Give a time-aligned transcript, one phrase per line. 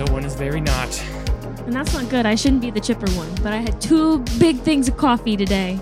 [0.00, 1.02] other one is very not.
[1.64, 2.26] And that's not good.
[2.26, 5.80] I shouldn't be the chipper one, but I had two big things of coffee today.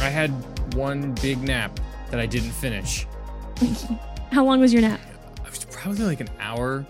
[0.00, 0.30] I had
[0.74, 3.06] one big nap that I didn't finish.
[4.30, 5.00] How long was your nap?
[5.44, 6.86] It was probably like an hour.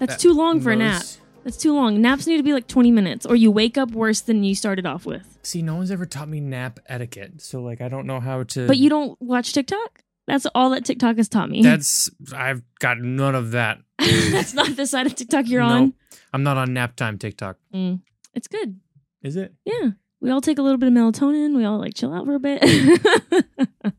[0.00, 0.94] That's too long for a nap.
[0.94, 1.20] most.
[1.44, 2.02] That's too long.
[2.02, 4.84] Naps need to be like 20 minutes, or you wake up worse than you started
[4.84, 5.38] off with.
[5.42, 8.66] See, no one's ever taught me nap etiquette, so like I don't know how to.
[8.66, 10.02] But you don't watch TikTok?
[10.28, 11.62] That's all that TikTok has taught me.
[11.62, 13.78] That's I've got none of that.
[13.98, 15.68] That's not the side of TikTok you're No.
[15.68, 15.94] on.
[16.32, 17.56] I'm not on nap time TikTok.
[17.74, 18.02] Mm.
[18.34, 18.78] It's good.
[19.22, 19.54] Is it?
[19.64, 19.90] Yeah.
[20.20, 21.56] We all take a little bit of melatonin.
[21.56, 22.62] We all like chill out for a bit.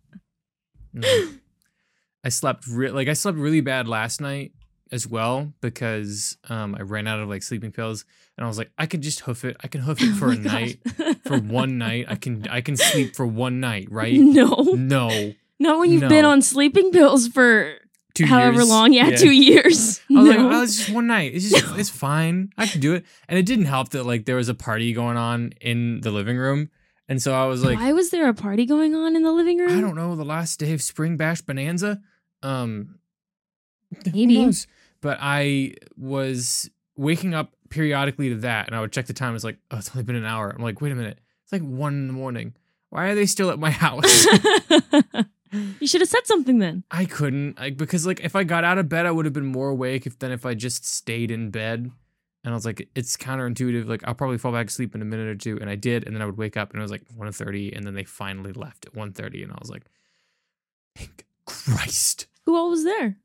[2.23, 4.51] I slept re- like I slept really bad last night
[4.91, 8.05] as well because um I ran out of like sleeping pills
[8.37, 9.57] and I was like I could just hoof it.
[9.63, 10.79] I can hoof it Oh for my a night.
[11.25, 14.13] For one night, I can I can sleep for one night, right?
[14.19, 14.47] No.
[14.75, 15.33] No.
[15.59, 16.09] Not when you've No.
[16.09, 17.75] been on sleeping pills for
[18.15, 18.69] Two however years.
[18.69, 18.93] long.
[18.93, 20.01] Yeah, two years.
[20.09, 20.51] I was like, No.
[20.51, 21.33] oh, it's just one night.
[21.35, 22.51] It's just, it's fine.
[22.57, 23.05] I can do it.
[23.27, 26.37] And it didn't help that like there was a party going on in the living
[26.37, 26.69] room,
[27.07, 29.57] and so I was like, Why was there a party going on in the living
[29.57, 29.77] room?
[29.77, 31.99] I don't know, the last day of Spring Bash Bonanza.
[32.43, 32.99] Um,
[34.05, 34.37] who Maybe.
[34.45, 34.67] knows?
[35.01, 39.33] But I was waking up periodically to that, and I would check the time.
[39.35, 40.49] It's like, oh, it's only been an hour.
[40.49, 42.53] I'm like, wait a minute, it's like one in the morning.
[42.91, 44.25] Why are they still at my house?
[45.79, 46.83] you should have said something then.
[46.91, 49.45] I couldn't, like, because like if I got out of bed, I would have been
[49.45, 51.91] more awake if than if I just stayed in bed.
[52.43, 53.87] And I was like, it's counterintuitive.
[53.87, 56.15] Like I'll probably fall back asleep in a minute or two, and I did, and
[56.15, 58.85] then I would wake up, and it was like 1.30, and then they finally left
[58.85, 59.83] at 1.30, and I was like,
[60.95, 62.27] thank Christ.
[62.45, 63.17] Who all was there?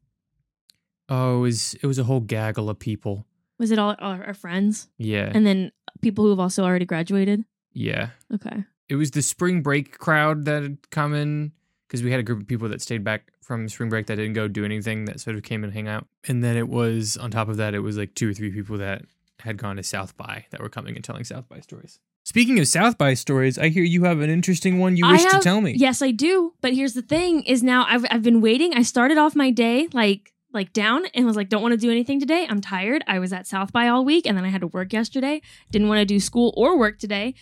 [1.09, 3.27] Oh, it was it was a whole gaggle of people.
[3.59, 4.89] Was it all our, our friends?
[4.99, 7.45] Yeah, And then people who have also already graduated?
[7.73, 8.11] yeah.
[8.35, 8.65] Okay.
[8.89, 11.53] It was the spring break crowd that had come in
[11.87, 14.33] because we had a group of people that stayed back from spring break that didn't
[14.33, 16.07] go do anything that sort of came and hang out.
[16.27, 18.79] And then it was on top of that, it was like two or three people
[18.79, 19.03] that
[19.41, 21.99] had gone to South by that were coming and telling South by stories.
[22.27, 25.23] Speaking of South by stories, I hear you have an interesting one you I wish
[25.25, 25.75] have- to tell me.
[25.77, 26.55] Yes, I do.
[26.63, 28.73] But here's the thing: is now I've I've been waiting.
[28.75, 31.91] I started off my day like like down and was like, don't want to do
[31.91, 32.47] anything today.
[32.49, 33.03] I'm tired.
[33.09, 35.43] I was at South by all week, and then I had to work yesterday.
[35.71, 37.35] Didn't want to do school or work today.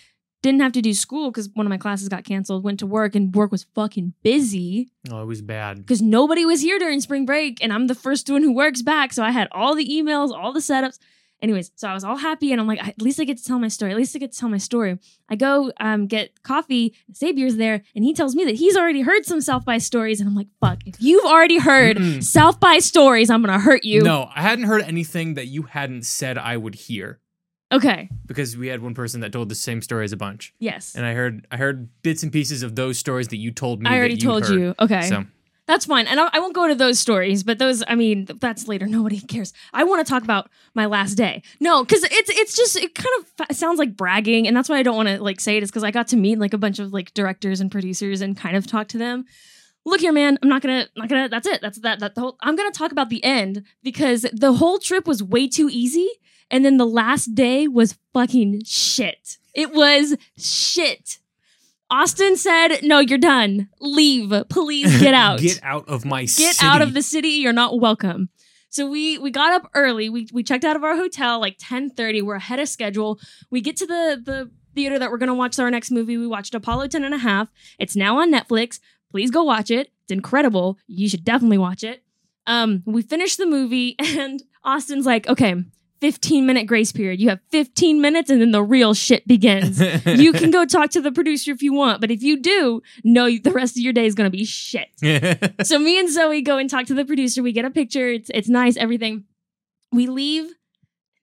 [0.42, 2.64] Didn't have to do school because one of my classes got canceled.
[2.64, 5.78] Went to work, and work was fucking busy Oh, it was bad.
[5.78, 9.12] because nobody was here during spring break, and I'm the first one who works back.
[9.12, 10.98] So I had all the emails, all the setups.
[11.40, 13.58] Anyways, so I was all happy, and I'm like, at least I get to tell
[13.58, 13.90] my story.
[13.90, 14.96] At least I get to tell my story.
[15.28, 16.94] I go um, get coffee.
[17.12, 20.28] Sabier's there, and he tells me that he's already heard some South by stories, and
[20.28, 20.78] I'm like, fuck!
[20.86, 22.22] If you've already heard Mm-mm.
[22.22, 24.02] South by stories, I'm gonna hurt you.
[24.02, 27.18] No, I hadn't heard anything that you hadn't said I would hear
[27.72, 28.08] Okay.
[28.26, 30.52] because we had one person that told the same story as a bunch.
[30.58, 30.94] Yes.
[30.94, 33.88] And I heard I heard bits and pieces of those stories that you told me.
[33.90, 34.58] I already you'd told heard.
[34.58, 34.74] you.
[34.78, 35.02] Okay.
[35.08, 35.24] So
[35.66, 36.06] That's fine.
[36.06, 38.86] And I, I won't go to those stories, but those, I mean, that's later.
[38.86, 39.52] Nobody cares.
[39.72, 41.42] I want to talk about my last day.
[41.60, 44.78] No, because it's it's just it kind of fa- sounds like bragging, and that's why
[44.78, 45.62] I don't want to like say it.
[45.62, 48.36] Is because I got to meet like a bunch of like directors and producers and
[48.36, 49.24] kind of talk to them.
[49.84, 50.38] Look here, man.
[50.42, 51.28] I'm not gonna, not gonna.
[51.28, 51.60] That's it.
[51.60, 52.00] That's that.
[52.00, 52.36] That the whole.
[52.40, 56.08] I'm gonna talk about the end because the whole trip was way too easy,
[56.52, 59.38] and then the last day was fucking shit.
[59.54, 61.18] It was shit.
[61.90, 63.68] Austin said, "No, you're done.
[63.80, 64.32] Leave.
[64.48, 65.40] Please get out.
[65.40, 66.44] Get out of my city.
[66.46, 66.66] get city.
[66.66, 67.28] out of the city.
[67.30, 68.28] You're not welcome."
[68.68, 70.08] So we we got up early.
[70.08, 72.22] We we checked out of our hotel like 10:30.
[72.22, 73.18] We're ahead of schedule.
[73.50, 76.16] We get to the the theater that we're going to watch our next movie.
[76.16, 77.48] We watched Apollo 10 and a half.
[77.78, 78.80] It's now on Netflix.
[79.10, 79.90] Please go watch it.
[80.04, 80.78] It's incredible.
[80.86, 82.02] You should definitely watch it.
[82.46, 85.56] Um we finished the movie and Austin's like, "Okay,
[86.02, 87.20] 15 minute grace period.
[87.20, 91.00] You have 15 minutes and then the real shit begins." you can go talk to
[91.00, 94.04] the producer if you want, but if you do, no, the rest of your day
[94.04, 94.88] is going to be shit.
[95.62, 97.40] so me and Zoe go and talk to the producer.
[97.40, 98.08] We get a picture.
[98.08, 99.24] It's it's nice, everything.
[99.92, 100.50] We leave.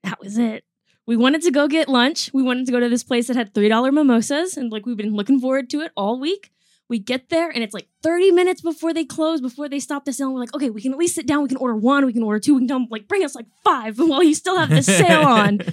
[0.02, 0.64] That was it.
[1.06, 2.30] We wanted to go get lunch.
[2.32, 5.14] We wanted to go to this place that had $3 mimosas and like we've been
[5.14, 6.50] looking forward to it all week.
[6.90, 10.12] We get there and it's like 30 minutes before they close, before they stop the
[10.12, 10.26] sale.
[10.26, 11.42] And we're like, okay, we can at least sit down.
[11.42, 13.46] We can order one, we can order two, we can them like bring us like
[13.64, 15.60] five while you still have the sale on.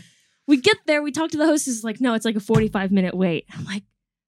[0.49, 3.13] We get there, we talk to the hostess, like, no, it's like a 45 minute
[3.13, 3.43] wait.
[3.53, 3.83] I'm like,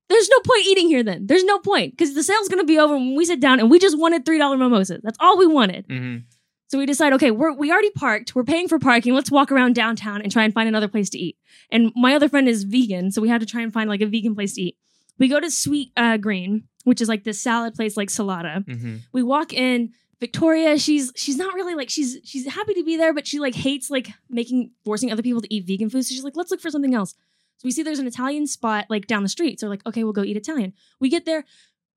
[0.10, 1.28] there's no point eating here then.
[1.28, 3.80] There's no point because the sale's gonna be over when we sit down and we
[3.80, 5.00] just wanted $3 mimosas.
[5.02, 5.88] That's all we wanted.
[5.88, 6.24] Mhm.
[6.68, 9.76] So we decide, okay, we're we already parked, we're paying for parking, let's walk around
[9.76, 11.38] downtown and try and find another place to eat.
[11.72, 14.06] And my other friend is vegan, so we had to try and find like a
[14.06, 14.78] vegan place to eat.
[15.20, 19.00] We go to Sweet uh, Green, which is like this salad place like Salada Mhm.
[19.14, 23.14] we walk in victoria she's she's not really like she's she's happy to be there
[23.14, 26.26] but she like hates like making forcing other people to eat vegan food so she's
[26.26, 27.12] like let's look for something else
[27.58, 30.04] so we see there's an italian spot like down the street so we're like okay
[30.04, 31.46] we'll go eat italian we get there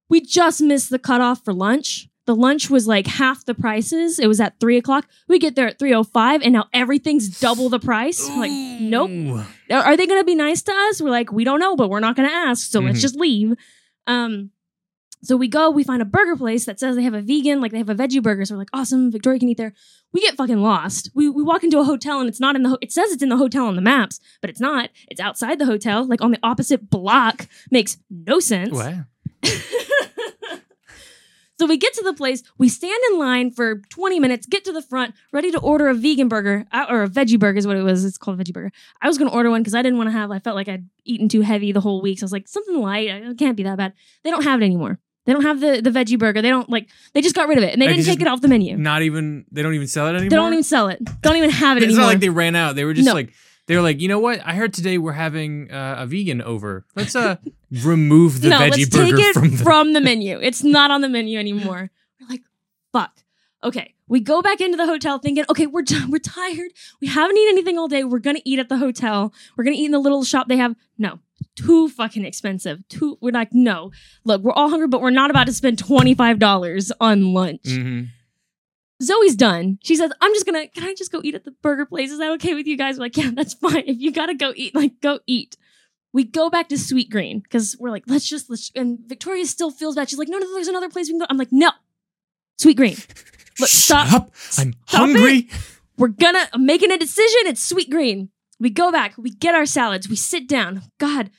[0.09, 4.21] we just missed the cutoff for lunch The lunch was like half the prices.
[4.21, 5.05] It was at three o'clock.
[5.27, 8.21] We get there at three o five, and now everything's double the price.
[8.43, 9.11] Like, nope.
[9.71, 11.03] Are they going to be nice to us?
[11.03, 12.71] We're like, we don't know, but we're not going to ask.
[12.71, 13.07] So let's Mhm.
[13.07, 13.49] just leave.
[14.07, 14.51] Um,
[15.25, 17.71] so we go, we find a burger place that says they have a vegan, like
[17.71, 18.45] they have a veggie burger.
[18.45, 19.73] So we're like, awesome, Victoria can eat there.
[20.13, 21.11] We get fucking lost.
[21.15, 23.23] We, we walk into a hotel and it's not in the, ho- it says it's
[23.23, 24.91] in the hotel on the maps, but it's not.
[25.09, 27.47] It's outside the hotel, like on the opposite block.
[27.71, 28.73] Makes no sense.
[28.73, 28.95] What?
[31.61, 34.73] so we get to the place, we stand in line for 20 minutes, get to
[34.73, 37.77] the front, ready to order a vegan burger, uh, or a veggie burger is what
[37.77, 38.05] it was.
[38.05, 38.73] It's called a veggie burger.
[39.01, 40.69] I was going to order one because I didn't want to have, I felt like
[40.69, 42.19] I'd eaten too heavy the whole week.
[42.19, 43.07] So I was like, something light.
[43.07, 43.93] It can't be that bad.
[44.25, 44.99] They don't have it anymore.
[45.25, 46.43] They don't have the, the veggie burger.
[46.43, 48.19] They don't like, they just got rid of it and they Like, didn't it's take
[48.19, 48.77] just it off the menu.
[48.77, 49.45] Not even.
[49.53, 50.31] They don't even sell it anymore.
[50.31, 51.01] They don't even sell it.
[51.23, 51.91] Don't even have it anymore.
[51.91, 52.01] It's anymore.
[52.01, 52.75] not like they ran out.
[52.77, 53.15] They were just No.
[53.15, 53.33] like
[53.69, 54.41] they were like, you know what?
[54.45, 56.85] I heard today we're having uh, a vegan over.
[56.97, 57.37] Let's uh
[57.71, 60.39] remove the no, veggie let's burger take it from from the, menu.
[60.41, 61.91] It's not on the menu anymore.
[62.21, 62.43] We're like,
[62.93, 63.13] fuck.
[63.65, 66.73] Okay, we go back into the hotel thinking, okay, we're t- we're tired.
[67.01, 68.03] We haven't eaten anything all day.
[68.05, 69.33] We're gonna eat at the hotel.
[69.57, 70.75] We're gonna eat in the little shop they have.
[70.99, 71.21] No,
[71.55, 72.87] too fucking expensive.
[72.89, 73.19] Too.
[73.21, 73.93] We're like, no.
[74.25, 77.63] Look, we're all hungry, but we're not about to spend twenty five dollars on lunch.
[77.65, 78.09] Mhm.
[79.03, 79.79] Zoe's done.
[79.83, 82.11] She says, I'm just gonna, can I just go eat at the burger place?
[82.13, 82.99] Is that okay with you guys?
[82.99, 83.85] We're like, yeah, that's fine.
[83.87, 85.57] If you gotta go eat, like, go eat.
[86.13, 89.71] We go back to Sweet Green because we're like, let's just, let's, and Victoria still
[89.71, 90.09] feels bad.
[90.11, 91.27] She's like, no, no, there's another place we can go.
[91.31, 91.71] I'm like, no,
[92.59, 92.97] Sweet Green.
[93.59, 94.13] Look, Shut stop.
[94.13, 94.31] up!
[94.59, 95.49] I'm Stop hungry.
[95.99, 97.41] We're gonna, I'm making a decision.
[97.47, 98.31] It's Sweet Green.
[98.59, 100.83] We go back, we get our salads, we sit down.
[100.99, 101.31] God,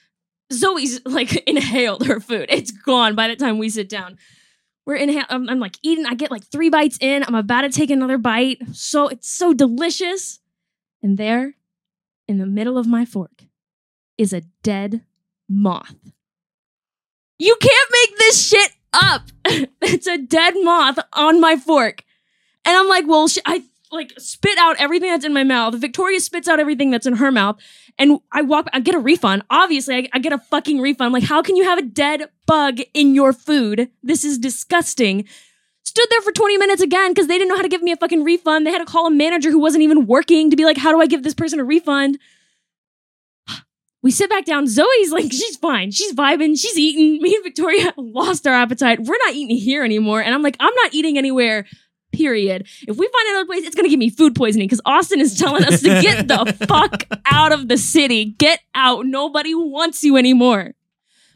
[0.52, 2.48] Zoe's like inhaled her food.
[2.50, 4.18] It's gone by the time we sit down.
[4.86, 5.24] We're inhale.
[5.30, 6.06] I'm, I'm like eating.
[6.06, 7.24] I get like three bites in.
[7.24, 8.58] I'm about to take another bite.
[8.74, 10.40] So it's so delicious.
[11.02, 11.56] And there,
[12.28, 13.44] in the middle of my fork,
[14.18, 15.02] is a dead
[15.50, 15.96] moth.
[17.40, 19.24] You can't make this shit up.
[19.82, 22.04] it's a dead moth on my fork,
[22.66, 23.64] and I'm like, well, sh- I
[23.94, 25.76] like spit out everything that's in my mouth.
[25.76, 27.60] Victoria spits out everything that's in her mouth.
[28.00, 29.44] And I walk, I get a refund.
[29.50, 31.14] Obviously, I, I get a fucking refund.
[31.14, 33.90] Like, how can you have a dead bug in your food?
[34.02, 35.26] This is disgusting.
[35.84, 37.98] Stood there for 20 minutes again because they didn't know how to give me a
[37.98, 38.66] fucking refund.
[38.66, 41.00] They had to call a manager who wasn't even working to be like, how do
[41.00, 42.18] I give this person a refund?
[44.04, 44.68] We sit back down.
[44.68, 45.92] Zoe's like, she's fine.
[45.92, 46.60] She's vibing.
[46.60, 47.22] She's eating.
[47.22, 49.00] Me and Victoria lost our appetite.
[49.00, 50.22] We're not eating here anymore.
[50.22, 51.66] And I'm like, I'm not eating anywhere
[52.12, 52.68] period.
[52.88, 55.64] If we find another place, it's gonna give me food poisoning because Austin is telling
[55.66, 58.26] us to get the fuck out of the city.
[58.26, 59.06] Get out.
[59.06, 60.74] Nobody wants you anymore.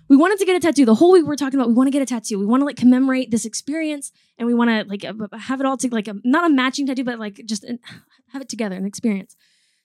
[0.10, 0.86] We wanted to get a tattoo.
[0.86, 2.40] The whole week we were talking about we want to get a tattoo.
[2.40, 5.04] We want to like commemorate this experience and we want to like
[5.42, 7.80] have it all to like a, not a matching tattoo, but like just an,
[8.34, 9.36] have it together, an experience.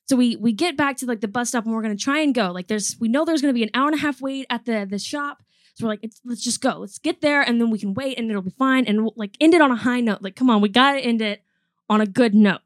[0.07, 2.35] So we we get back to like the bus stop and we're gonna try and
[2.35, 2.51] go.
[2.51, 4.87] Like there's we know there's gonna be an hour and a half wait at the
[4.89, 5.43] the shop.
[5.75, 6.79] So we're like, let's just go.
[6.79, 8.85] Let's get there, and then we can wait, and it'll be fine.
[8.85, 10.21] And we'll like end it on a high note.
[10.21, 11.43] Like, come on, we gotta end it
[11.89, 12.61] on a good note.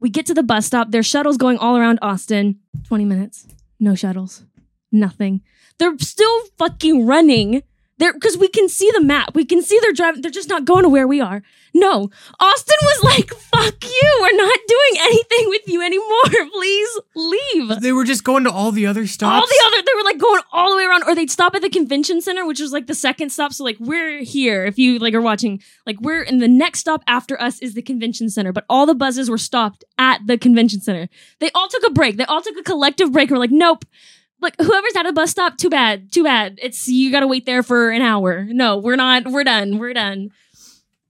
[0.00, 0.90] We get to the bus stop.
[0.90, 2.60] There's shuttles going all around Austin.
[2.84, 3.46] Twenty minutes,
[3.78, 4.44] no shuttles,
[4.90, 5.42] nothing.
[5.78, 7.62] They're still fucking running.
[7.98, 9.34] They're because we can see the map.
[9.34, 10.20] We can see they're driving.
[10.20, 11.42] They're just not going to where we are.
[11.72, 12.10] No,
[12.40, 14.18] Austin was like, "Fuck you.
[14.20, 16.48] We're not doing anything with you anymore.
[16.52, 19.34] Please leave." They were just going to all the other stops.
[19.42, 21.62] all the other they were like going all the way around or they'd stop at
[21.62, 24.98] the convention center which was like the second stop so like we're here if you
[24.98, 28.52] like are watching like we're in the next stop after us is the convention center
[28.52, 31.08] but all the buses were stopped at the convention center
[31.40, 33.84] they all took a break they all took a collective break We're like nope
[34.46, 37.62] like whoever's at a bus stop too bad too bad it's you gotta wait there
[37.62, 40.30] for an hour no we're not we're done we're done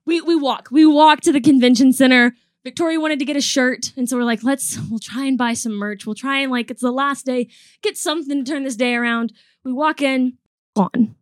[0.06, 2.32] we we walk we walk to the convention center
[2.64, 5.52] Victoria wanted to get a shirt, and so we're like, let's we'll try and buy
[5.52, 6.04] some merch.
[6.04, 7.46] We'll try and like it's the last day,
[7.80, 9.32] get something to turn this day around.
[9.64, 10.36] We walk in,
[10.74, 11.14] gone.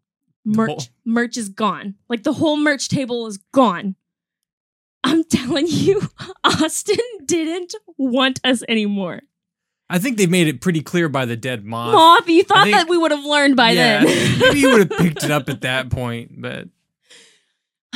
[0.46, 0.92] Merch, Oh.
[1.04, 1.96] merch is gone.
[2.08, 3.94] Like the whole merch table is gone.
[5.04, 6.00] I'm telling you,
[6.44, 9.20] Austin didn't want us anymore.
[9.90, 11.92] I think they made it pretty clear by the dead moth.
[11.92, 14.38] Moth, you thought think- that we would have learned by yeah, then.
[14.38, 16.68] maybe you would have picked it up at that point, but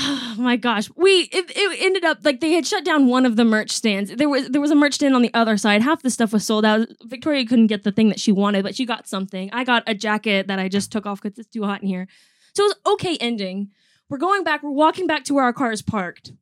[0.00, 3.34] Oh my gosh, we it, it ended up like they had shut down one of
[3.34, 4.14] the merch stands.
[4.14, 5.82] There was there was a merch stand on the other side.
[5.82, 6.86] Half the stuff was sold out.
[7.06, 9.50] Victoria couldn't get the thing that she wanted, but she got something.
[9.52, 12.06] I got a jacket that I just took off because it's too hot in here.
[12.54, 13.70] So it was okay ending.
[14.08, 14.62] We're going back.
[14.62, 16.32] We're walking back to where our car is parked.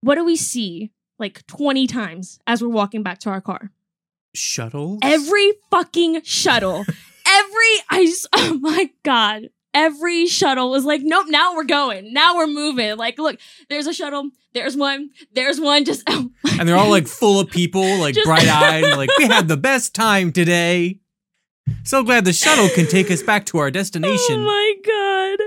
[0.00, 3.70] What do we see like twenty times as we're walking back to our car?
[4.34, 4.98] Shuttles.
[5.02, 6.84] Every fucking shuttle.
[7.26, 9.50] Every I s- oh my god.
[9.72, 12.12] Every shuttle was like, nope, now we're going.
[12.12, 12.96] Now we're moving.
[12.96, 14.30] Like, look, there's a shuttle.
[14.52, 15.10] There's one.
[15.32, 15.84] There's one.
[15.84, 19.26] Just oh and they're all like full of people, like Just- bright eyed, like we
[19.26, 20.98] had the best time today.
[21.84, 24.40] So glad the shuttle can take us back to our oh destination.
[24.40, 24.74] Oh my
[25.38, 25.46] god.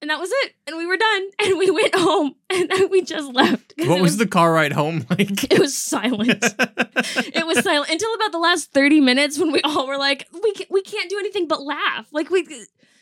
[0.00, 0.54] And that was it.
[0.66, 1.22] And we were done.
[1.40, 2.34] And we went home.
[2.50, 3.74] And we just left.
[3.78, 5.44] What it was the car ride home like?
[5.52, 6.42] It was silent.
[6.42, 10.54] it was silent until about the last 30 minutes when we all were like, we,
[10.54, 12.06] ca- we can't do anything but laugh.
[12.12, 12.46] Like, we.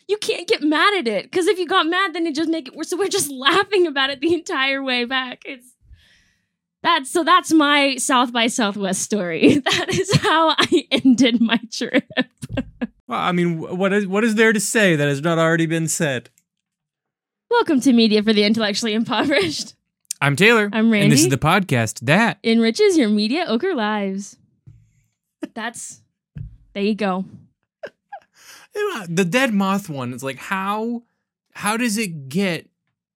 [0.08, 2.68] You can't get mad at it because if you got mad, then it just make
[2.68, 2.90] it worse.
[2.90, 5.42] So we're just laughing about it the entire way back.
[5.44, 5.74] It's
[6.80, 9.58] that's so that's my South by Southwest story.
[9.64, 12.08] That is how I ended my trip.
[13.08, 15.88] Well, I mean, what is what is there to say that has not already been
[15.88, 16.30] said?
[17.50, 19.74] Welcome to Media for the Intellectually Impoverished.
[20.20, 20.68] I'm Taylor.
[20.72, 21.04] I'm Randy.
[21.04, 24.36] And this is the podcast that Enriches your media ochre lives.
[25.54, 26.00] That's
[26.72, 27.24] there you go.
[29.08, 31.02] the dead moth one is like how
[31.52, 32.68] how does it get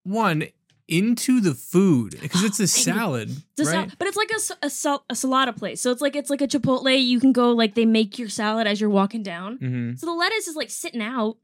[0.05, 0.45] one
[0.89, 3.95] into the food because it's a salad, It's a sal- right?
[3.99, 5.81] but it's like a, a, sal- a salada place.
[5.81, 7.03] So it's like it's like a Chipotle.
[7.05, 9.57] You can go like they make your salad as you're walking down.
[9.57, 11.37] hmm So the lettuce is like sitting out.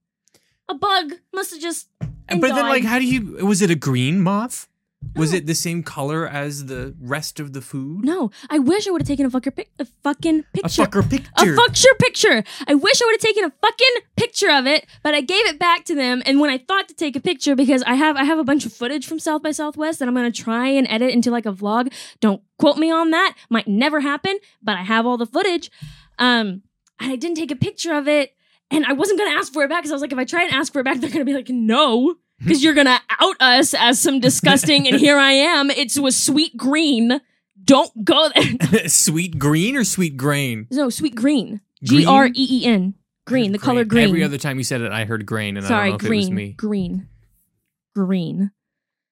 [0.69, 1.88] A bug must have just.
[2.28, 3.45] But then, like, how do you?
[3.47, 4.68] Was it a green moth?
[5.14, 5.37] Was No.
[5.38, 8.04] it the same color as the rest of the food?
[8.04, 10.83] No, I wish I would have taken a fucker pic- a fucking picture.
[10.83, 11.54] a fucker picture.
[11.54, 12.45] A fucker picture.
[12.66, 15.59] I wish I would have taken a fucking picture of it, but I gave it
[15.61, 16.23] back to them.
[16.26, 18.66] And when I thought to take a picture, because I have I have a bunch
[18.66, 21.52] of footage from South by Southwest that I'm gonna try and edit into like a
[21.52, 21.92] vlog.
[22.21, 23.37] Don't quote me on that.
[23.49, 25.71] Might never happen, but I have all the footage.
[26.18, 26.62] Um,
[26.99, 28.33] and I didn't take a picture of it,
[28.71, 30.43] and I wasn't gonna ask for it back because I was like, if I try
[30.45, 32.17] and ask for it back, they're gonna be like, no.
[32.39, 35.71] Because you're gonna out us as some disgusting, and here I am.
[35.71, 37.21] It was sweet green.
[37.65, 38.89] Don't go there.
[38.89, 40.67] sweet green or sweet grain?
[40.71, 41.61] No, sweet green.
[41.87, 42.01] Green?
[42.03, 42.95] G R E E N.
[43.27, 44.09] Green, the color green.
[44.09, 46.01] Every other time you said it, I heard grain, and Sorry, I don't know if
[46.09, 46.21] green.
[46.21, 46.53] it was me.
[46.53, 47.09] Green.
[47.95, 48.51] Green.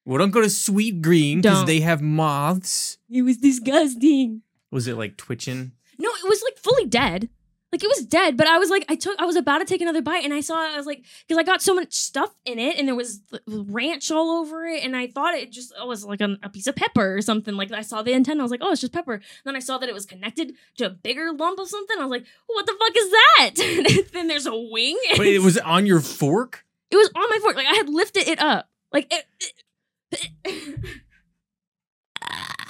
[0.04, 1.66] Well, don't go to sweet green because Don't.
[1.66, 2.98] they have moths.
[3.10, 4.42] It was disgusting.
[4.70, 5.72] Was it like twitching?
[5.98, 7.30] No, it was like fully dead.
[7.74, 9.80] Like it was dead, but I was like, I took, I was about to take
[9.80, 12.60] another bite, and I saw, I was like, because I got so much stuff in
[12.60, 16.04] it, and there was ranch all over it, and I thought it just it was
[16.04, 17.56] like a, a piece of pepper or something.
[17.56, 19.20] Like I saw the antenna, I was like, oh, it's just pepper.
[19.44, 21.96] then I saw that it was connected to a bigger lump of something.
[21.98, 23.96] I was like, what the fuck is that?
[24.04, 24.96] and then there's a wing.
[25.10, 26.64] and Wait, it was on your fork?
[26.92, 27.56] It was on my fork.
[27.56, 28.68] Like I had lifted it up.
[28.92, 29.24] Like it.
[30.44, 31.00] it-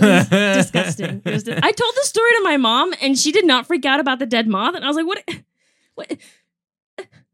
[0.00, 1.22] disgusting.
[1.24, 3.84] It was di- I told the story to my mom, and she did not freak
[3.84, 4.74] out about the dead moth.
[4.74, 5.24] And I was like, "What?
[5.94, 6.16] What?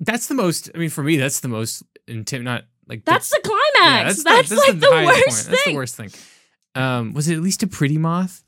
[0.00, 0.70] That's the most.
[0.75, 2.42] I mean, for me, that's the most intim.
[2.42, 4.16] Not like That's the Yeah, climax.
[4.18, 5.26] the- that's like the, highest worst point.
[5.26, 6.11] That's the thing." worst thing.
[6.75, 8.44] Um, was it at least a pretty moth,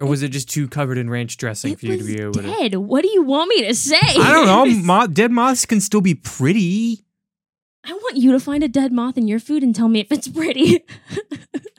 [0.00, 2.32] or was it just too covered in ranch dressing It for you to be able
[2.34, 2.42] to?
[2.42, 2.74] dead.
[2.76, 3.96] What do you want me to say?
[4.00, 4.66] I don't know.
[4.84, 7.00] Moth, dead moths can still be pretty.
[7.86, 10.10] I want you to find a dead moth in your food and tell me if
[10.12, 10.84] it's pretty.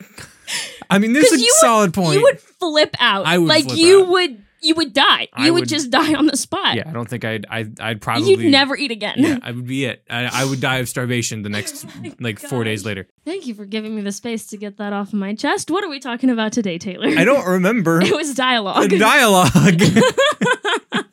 [0.89, 2.17] I mean, there's a solid point.
[2.17, 3.25] you would flip out.
[3.25, 4.09] I would like you out.
[4.09, 4.41] would.
[4.61, 5.27] You would die.
[5.37, 6.75] You would, would- just die on the spot.
[6.75, 7.45] yeah, I don't think I'd.
[7.51, 8.31] I'd, I'd probably.
[8.31, 9.13] You'd never eat again.
[9.17, 10.03] Yeah, I would be it.
[10.09, 13.07] I, I would die of starvation the next Oh like four days later.
[13.25, 15.69] Thank you for giving me the space to get that off my chest.
[15.69, 17.09] What are we talking about today, Taylor?
[17.09, 18.89] I don't remember It was dialogue.
[18.89, 19.81] the dialogue.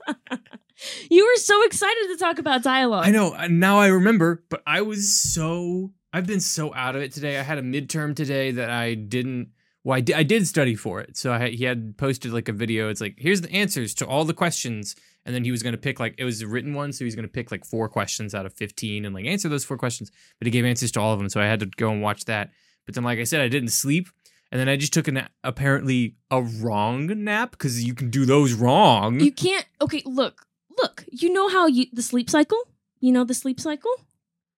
[1.10, 3.04] you were so excited to talk about dialogue.
[3.06, 3.34] I know.
[3.34, 5.92] Uh, now I remember, but I was so.
[6.12, 7.38] I've been so out of it today.
[7.38, 9.48] I had a midterm today that I didn't.
[9.84, 11.16] Well, I did, study for it.
[11.16, 12.88] So I, he had posted like a video.
[12.88, 14.94] It's like, here's the answers to all the questions.
[15.24, 16.92] And then he was going to pick like, it was a written one.
[16.92, 19.48] So he was going to pick like four questions out of 15 and like answer
[19.48, 20.12] those four questions.
[20.38, 21.28] But he gave answers to all of them.
[21.28, 22.50] So I had to go and watch that.
[22.86, 24.08] But then, like I said, I didn't sleep.
[24.52, 28.52] And then I just took an apparently a wrong nap because you can do those
[28.52, 29.18] wrong.
[29.18, 29.66] You can't.
[29.80, 30.46] Okay, look,
[30.78, 31.06] look.
[31.10, 32.58] You know how you the sleep cycle.
[33.00, 33.90] You know the sleep cycle,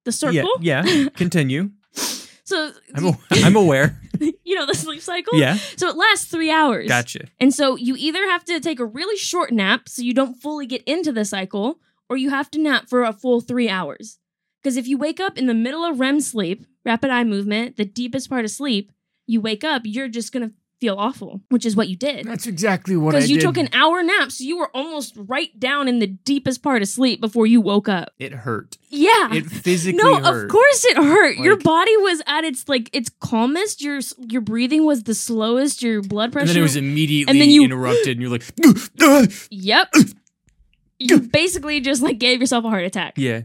[0.04, 0.50] the circle.
[0.60, 1.08] Yeah, yeah.
[1.14, 1.70] Continue.
[2.44, 3.98] So I'm, aware.
[4.20, 5.38] you know the sleep cycle.
[5.38, 5.56] Yeah.
[5.76, 6.88] So it lasts three hours.
[6.88, 7.26] Gotcha.
[7.40, 10.66] And so you either have to take a really short nap so you don't fully
[10.66, 14.18] get into the cycle, or you have to nap for a full three hours.
[14.62, 17.84] Because if you wake up in the middle of REM sleep, rapid eye movement, the
[17.84, 18.92] deepest part of sleep,
[19.26, 20.52] you wake up, you're just gonna
[20.84, 22.26] feel awful, which is what you did.
[22.26, 25.58] That's exactly what I Because you took an hour nap, so you were almost right
[25.58, 28.10] down in the deepest part of sleep before you woke up.
[28.18, 28.76] it hurt.
[28.90, 29.32] Yeah.
[29.32, 30.44] It physically no, hurt.
[30.44, 31.38] of course it hurt.
[31.38, 33.80] your body was at its like its calmest.
[33.82, 35.82] Your your breathing was the slowest.
[35.82, 36.42] Your blood pressure.
[36.42, 38.44] And then it was immediately And then you- interrupted, and you're like!
[39.50, 39.94] Yep.
[40.98, 43.14] you basically just like gave yourself a heart attack.
[43.16, 43.42] yeah,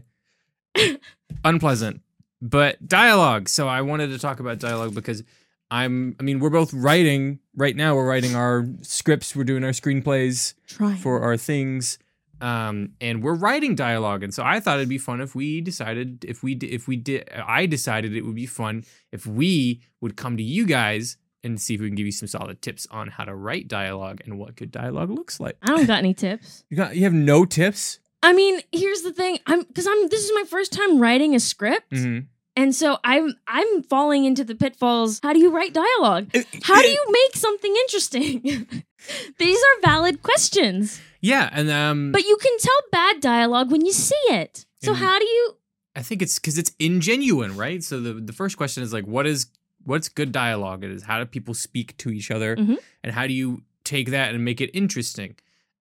[1.44, 2.02] unpleasant.
[2.42, 3.48] But dialogue.
[3.48, 5.22] So I wanted to talk about dialogue because
[5.70, 6.16] I'm.
[6.18, 7.94] I mean, we're both writing right now.
[7.94, 9.36] We're writing our scripts.
[9.36, 10.96] We're doing our screenplays Try.
[10.96, 11.98] for our things.
[12.40, 16.24] Um, and we're writing dialogue, and so I thought it'd be fun if we decided
[16.26, 20.38] if we if we did I decided it would be fun if we would come
[20.38, 23.24] to you guys and see if we can give you some solid tips on how
[23.24, 25.56] to write dialogue and what good dialogue looks like.
[25.62, 26.64] I don't got any tips.
[26.70, 27.98] You got you have no tips.
[28.22, 29.38] I mean, here's the thing.
[29.46, 31.92] I'm because I'm this is my first time writing a script.
[31.92, 32.26] Mhm.
[32.60, 35.20] And so I'm I'm falling into the pitfalls.
[35.22, 36.26] How do you write dialogue?
[36.62, 38.42] How do you make something interesting?
[39.38, 41.00] These are valid questions.
[41.22, 44.66] Yeah, and um, But you can tell bad dialogue when you see it.
[44.82, 45.56] So how do you
[45.96, 47.82] I think it's because it's ingenuine, right?
[47.82, 49.46] So the the first question is like, what is
[49.84, 50.84] what's good dialogue?
[50.84, 52.76] It is how do people speak to each other, Mhm.
[53.02, 55.36] and how do you take that and make it interesting?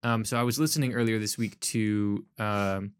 [0.05, 2.93] Um, so I was listening earlier this week to um,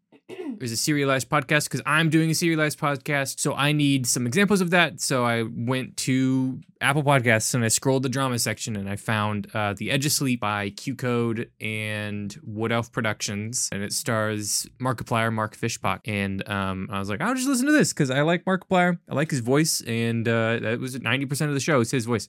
[0.57, 4.61] there's a serialized podcast because I'm doing a serialized podcast, so I need some examples
[4.61, 5.01] of that.
[5.01, 9.47] So I went to Apple Podcasts and I scrolled the drama section and I found
[9.53, 15.33] uh, The Edge of Sleep by QCODE and Wood Elf Productions, and it stars Markiplier,
[15.33, 15.99] Mark Fischbach.
[16.05, 19.15] And um, I was like, I'll just listen to this because I like Markiplier, I
[19.15, 22.27] like his voice, and uh, that was 90% of the show is his voice.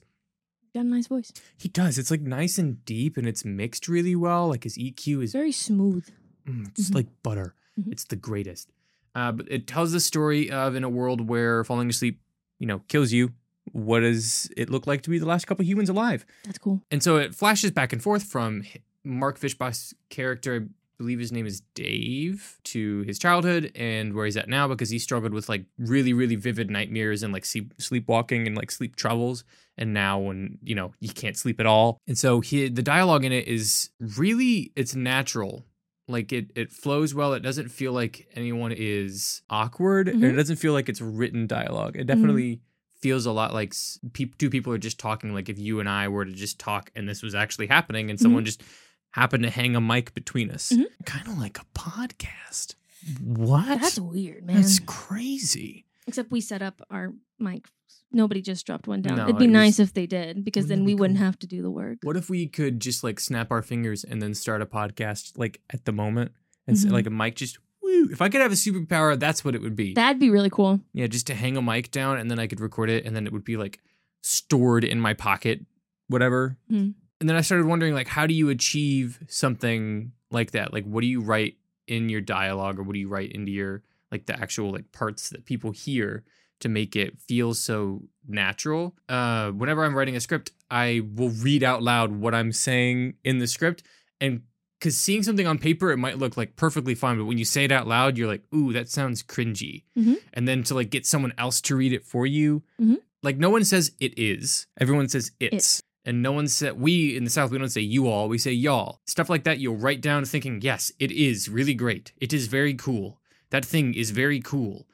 [0.73, 1.31] got a nice voice?
[1.57, 1.97] He does.
[1.97, 4.47] It's like nice and deep, and it's mixed really well.
[4.47, 6.07] Like his EQ is Very smooth.
[6.47, 6.95] Mm, it's Mhm.
[6.95, 7.53] like butter.
[7.81, 7.91] Mhm.
[7.91, 8.71] It's the greatest.
[9.13, 12.19] Uh, but it tells the story of in a world where falling asleep,
[12.59, 13.33] you know, kills you.
[13.73, 16.25] What does it look like to be the last couple humans alive?
[16.45, 16.81] That's cool.
[16.89, 18.63] And so it flashes back and forth from
[19.03, 24.37] Mark Fischbach's character, I believe his name is Dave, to his childhood and where he's
[24.37, 28.47] at now because he struggled with like really, really vivid nightmares and like sleep, sleepwalking
[28.47, 29.43] and like sleep troubles.
[29.77, 31.97] And now when, you know, you can't sleep at all.
[32.07, 35.65] And so he, the dialogue in it is really, it's natural.
[36.11, 37.33] Like it, it flows well.
[37.33, 40.33] It doesn't feel like anyone is awkward and mm-hmm.
[40.33, 41.95] it doesn't feel like it's written dialogue.
[41.95, 42.07] It mm-hmm.
[42.07, 42.61] definitely
[43.01, 43.73] feels a lot like
[44.13, 46.91] peop two people are just talking like if you and I were to just talk
[46.95, 48.45] and this was actually happening and someone mm-hmm.
[48.45, 48.63] just
[49.11, 50.71] happened to hang a mic between us.
[50.71, 50.85] Mhm.
[51.05, 52.75] Kind of like a podcast.
[53.23, 53.67] What?
[53.67, 54.57] That's weird, man.
[54.57, 55.85] That's crazy.
[56.07, 57.65] Except we set up our mic.
[58.13, 59.17] Nobody just dropped one down.
[59.17, 61.25] No, It'd be it was- nice if they did, because then we wouldn't cool?
[61.25, 61.99] have to do the work.
[62.03, 65.61] What if we could just like snap our fingers and then start a podcast like
[65.71, 66.31] at the moment
[66.67, 66.91] and s Mhm.
[66.91, 68.09] like a mic just woo.
[68.11, 69.93] If I could have a superpower, that's what it would be.
[69.93, 70.81] That'd be really cool.
[70.93, 73.25] yeah, just to hang a mic down and then I could record it and then
[73.25, 73.79] it would be like
[74.21, 75.65] stored in my pocket,
[76.07, 76.57] whatever.
[76.71, 76.93] Mhm.
[77.19, 80.73] And then I started wondering like how do you achieve something like that?
[80.73, 81.55] Like what do you write
[81.87, 85.29] in your dialogue or what do you write into your like the actual like parts
[85.29, 86.23] that people hear
[86.61, 88.95] to make it feel so natural?
[89.09, 93.39] Uh whenever I'm writing a script, I will read out loud what I'm saying in
[93.39, 93.83] the script
[94.19, 94.41] and
[94.79, 97.65] because seeing something on paper, it might look like perfectly fine, but when you say
[97.65, 100.15] it out loud, you're like, "Ooh, that sounds cringy." Mhm.
[100.33, 102.97] And then to like get someone else to read it for you, Mhm.
[103.21, 104.65] like no one says it is.
[104.79, 105.83] Everyone says it's.
[106.03, 107.51] And no one said we in the South.
[107.51, 108.27] We don't say you all.
[108.27, 109.01] We say y'all.
[109.05, 109.59] Stuff like that.
[109.59, 112.11] You'll write down thinking, yes, it is really great.
[112.17, 113.21] It is very cool.
[113.51, 114.87] That thing is very cool.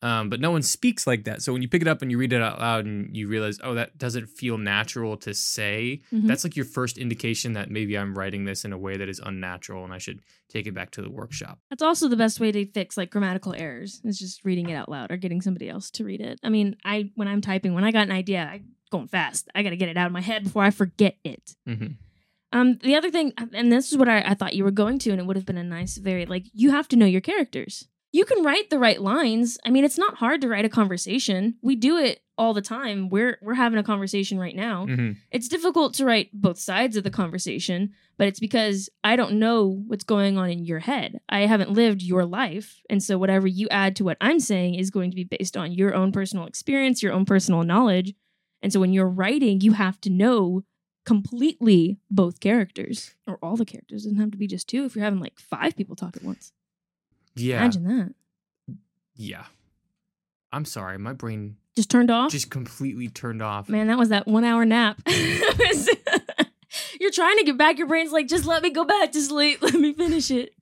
[0.00, 1.42] Um, but no one speaks like that.
[1.42, 3.58] So when you pick it up and you read it out loud and you realize,
[3.64, 6.28] oh, that doesn't feel natural to say, Mhm.
[6.28, 9.18] that's like your first indication that maybe I'm writing this in a way that is
[9.18, 11.58] unnatural and I should take it back to the workshop.
[11.68, 14.88] That's also the best way to fix like grammatical errors is just reading it out
[14.88, 16.38] loud or getting somebody else to read it.
[16.44, 19.48] I mean, I when I'm typing, when I got an idea, I going fast.
[19.54, 21.56] I got to get it out of my head before I forget it.
[21.66, 21.86] hmm
[22.52, 25.10] Um, the other thing, and this is what I, I thought you were going to,
[25.10, 27.88] and it would have been a nice, very like you have to know your characters.
[28.10, 29.58] You can write the right lines.
[29.66, 31.56] I mean, it's not hard to write a conversation.
[31.62, 33.08] We do it all the time.
[33.10, 34.86] We're we're having a conversation right now.
[34.86, 39.38] hmm It's difficult to write both sides of the conversation, but it's because I don't
[39.38, 41.20] know what's going on in your head.
[41.28, 42.80] I haven't lived your life.
[42.88, 45.72] And so whatever you add to what I'm saying is going to be based on
[45.72, 48.14] your own personal experience, your own personal knowledge.
[48.62, 50.64] And so when you're writing, you have to know
[51.04, 54.04] completely both characters or all the characters.
[54.04, 56.22] It doesn't have to be just two if you're having like five people talk at
[56.22, 56.52] once.
[57.38, 57.58] Yeah.
[57.58, 58.14] Imagine that.
[59.16, 59.44] Yeah.
[60.52, 60.98] I'm sorry.
[60.98, 62.30] My brain Just turned off.
[62.32, 63.68] just completely turned off.
[63.68, 65.00] Man, that was that one hour nap.
[67.00, 67.78] You're trying to get back.
[67.78, 69.62] Your brain's like, just let me go back to sleep.
[69.62, 70.52] Let me finish it.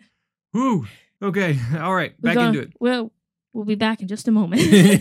[0.53, 0.87] Woo.
[1.23, 1.59] Okay.
[1.79, 2.21] All right.
[2.21, 2.73] Back gonna- into it.
[2.79, 3.11] Well,
[3.53, 4.61] we'll be back in just a moment.
[4.63, 5.01] this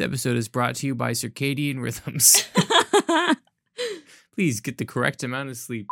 [0.00, 2.44] episode is brought to you by Circadian Rhythms.
[4.34, 5.86] Please get the correct amount of sleep.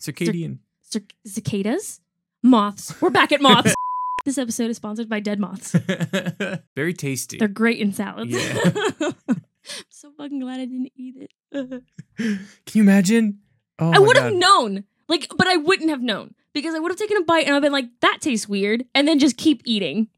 [0.00, 0.58] Circadian.
[0.82, 2.00] Cic- cicadas?
[2.42, 3.00] Moths.
[3.00, 3.74] We're back at moths.
[4.26, 5.72] This episode is sponsored by Dead Moths.
[6.76, 7.38] Very tasty.
[7.38, 8.30] They're great in salads.
[8.32, 8.58] Yeah.
[9.28, 9.42] I'm
[9.88, 11.30] so fucking glad I didn't eat it.
[12.18, 12.38] Can
[12.74, 13.38] you imagine?
[13.78, 14.84] Oh I would have known.
[15.08, 17.62] Like, but I wouldn't have known because I would have taken a bite and I've
[17.62, 20.08] been like, that tastes weird, and then just keep eating.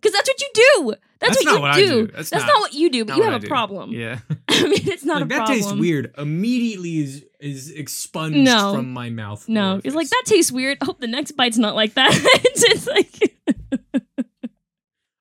[0.00, 0.94] Because that's what you do.
[1.18, 1.86] That's, That's what not you what I do.
[2.06, 2.12] do.
[2.12, 3.48] That's That's, not- not, what you do, but you have I a do.
[3.48, 3.90] problem.
[3.90, 4.20] Yeah.
[4.48, 5.58] I mean, it's not Like, a that problem.
[5.58, 6.14] That tastes weird.
[6.16, 8.74] Immediately is is expunged No.
[8.76, 9.48] from my mouth.
[9.48, 10.78] No, it's like that tastes weird.
[10.80, 12.10] I hope the next bite's not like that.
[12.44, 13.37] it's just like,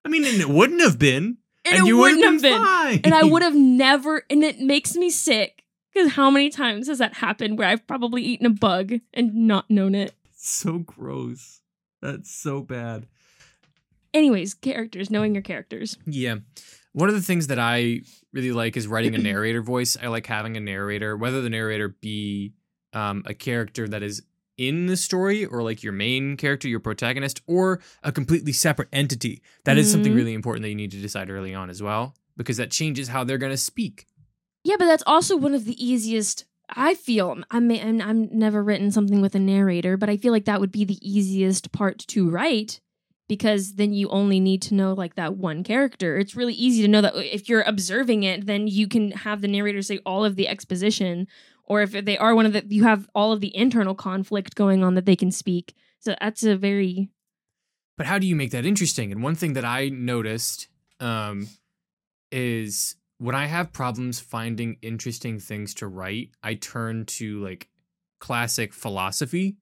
[0.08, 1.38] I mean, and it wouldn't have been.
[1.66, 2.62] and, And, it you would wouldn't have been.
[2.62, 3.02] fine.
[3.04, 4.24] and I would have never.
[4.30, 8.22] And it makes me sick because how many times has that happened where I've probably
[8.24, 10.14] eaten a bug and not known it?
[10.40, 11.60] so gross.
[12.02, 13.08] That's so bad.
[14.14, 15.98] Anyways, characters, knowing your characters.
[16.06, 16.38] Yeah.
[16.94, 18.02] One of the things that I
[18.34, 19.98] really like is writing a narrator voice.
[20.02, 22.54] I like having a narrator, whether the narrator be
[22.94, 24.24] um, a character that is
[24.58, 29.42] in the story or like your main character, your protagonist, or a completely separate entity.
[29.66, 30.16] That is something Mhm.
[30.16, 33.24] really important that you need to decide early on as well, because that changes how
[33.24, 34.06] they're going to speak.
[34.64, 36.46] Yeah, but that's also one of the easiest.
[36.70, 40.34] I feel I may, and I'm never written something with a narrator, but I feel
[40.34, 42.82] like that would be the easiest part to write
[43.30, 46.18] because then you only need to know like that one character.
[46.18, 49.48] It's really easy to know that if you're observing it, then you can have the
[49.48, 51.28] narrator say all of the exposition,
[51.68, 54.84] or if they are one of the, you have all of the internal conflict going
[54.84, 55.76] on that they can speak.
[56.00, 57.10] So that's a very
[57.98, 59.12] But how do you make that interesting?
[59.12, 61.48] And one thing that I noticed um,
[62.32, 67.68] is when I have problems finding interesting things to write, I turn to like
[68.20, 69.58] classic philosophy.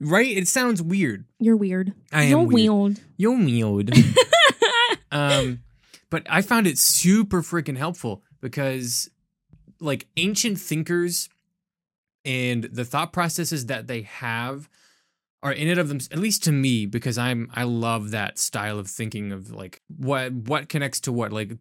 [0.00, 0.36] Right?
[0.36, 1.24] It sounds weird.
[1.40, 1.92] you're weird.
[2.12, 2.72] I am you're weird.
[2.72, 3.00] weird.
[3.16, 3.92] You're weird.
[5.12, 5.60] um,
[6.08, 9.10] but I found it super freaking helpful because,
[9.80, 11.28] like, ancient thinkers
[12.24, 14.68] and the thought processes that they have
[15.42, 18.76] are in it of them at least to me because i'm i love that style
[18.78, 21.52] of thinking of like what what connects to what like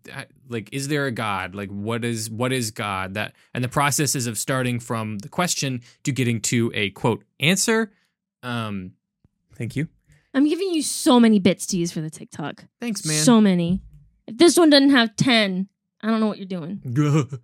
[0.49, 4.25] like is there a god like what is what is god that and the processes
[4.25, 7.91] of starting from the question to getting to a quote answer
[8.43, 8.91] um
[9.55, 9.87] thank you
[10.33, 12.65] I'm giving you so many bits to use for the TikTok.
[12.79, 13.81] thanks man So many.
[14.27, 15.67] If this one doesn't have 10,
[16.01, 16.81] I don't know what you're doing.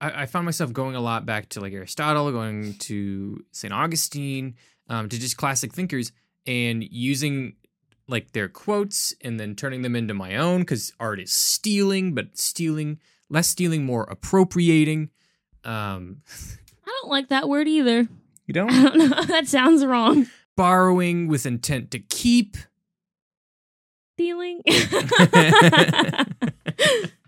[0.00, 3.72] I, I found myself going a lot back to like Aristotle, going to St.
[3.72, 4.54] Augustine,
[4.88, 6.12] um, to just classic thinkers
[6.46, 7.54] and using
[8.08, 12.38] like their quotes and then turning them into my own because art is stealing, but
[12.38, 15.10] stealing, less stealing, more appropriating.
[15.64, 16.22] Um,
[16.86, 18.08] I don't like that word either.
[18.46, 18.70] you don't?
[18.70, 19.22] I don't know.
[19.26, 20.26] that sounds wrong.
[20.56, 22.56] Borrowing with intent to keep.
[24.14, 24.62] Stealing.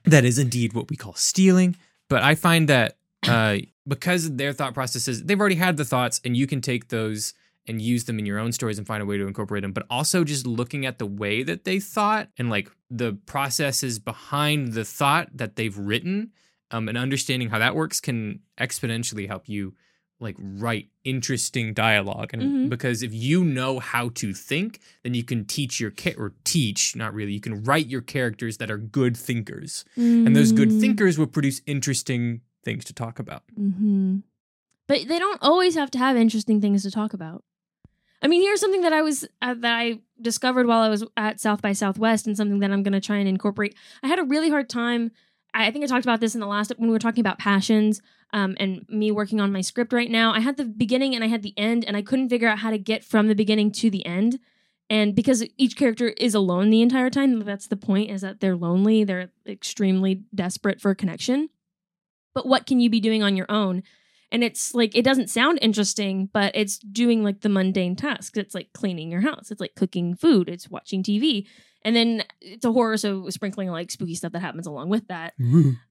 [0.04, 1.76] that is indeed what we call stealing.
[2.10, 6.36] But I find that uh, because their thought processes, they've already had the thoughts, and
[6.36, 7.32] you can take those
[7.66, 9.72] and use them in your own stories and find a way to incorporate them.
[9.72, 14.72] But also just looking at the way that they thought and like the processes behind
[14.72, 16.32] the thought that they've written,
[16.72, 19.74] um, and understanding how that works can exponentially help you
[20.20, 22.68] like write interesting dialogue and Mhm.
[22.68, 26.94] because if you know how to think then you can teach your ca- or teach
[26.94, 30.80] not really you can write your characters that are good thinkers and those good Mm.
[30.80, 34.18] thinkers will produce interesting things to talk about hmm
[34.86, 37.44] But they don't always have to have interesting things to talk about.
[38.22, 41.40] I mean, here's something that I was uh, that I discovered while I was at
[41.40, 43.74] South by Southwest, and something that I'm going to try and incorporate.
[44.02, 45.10] I had a really hard time.
[45.54, 47.38] I I think I talked about this in the last when we were talking about
[47.38, 50.32] passions, um, and me working on my script right now.
[50.32, 52.70] I had the beginning and I had the end, and I couldn't figure out how
[52.70, 54.38] to get from the beginning to the end.
[54.88, 58.56] And because each character is alone the entire time, that's the point: is that they're
[58.56, 61.48] lonely, they're extremely desperate for connection.
[62.34, 63.82] But what can you be doing on your own?
[64.32, 68.38] And it's like it doesn't sound interesting, but it's doing like the mundane tasks.
[68.38, 69.50] It's like cleaning your house.
[69.50, 70.48] It's like cooking food.
[70.48, 71.46] It's watching TV.
[71.82, 75.34] And then it's a horror, so sprinkling like spooky stuff that happens along with that.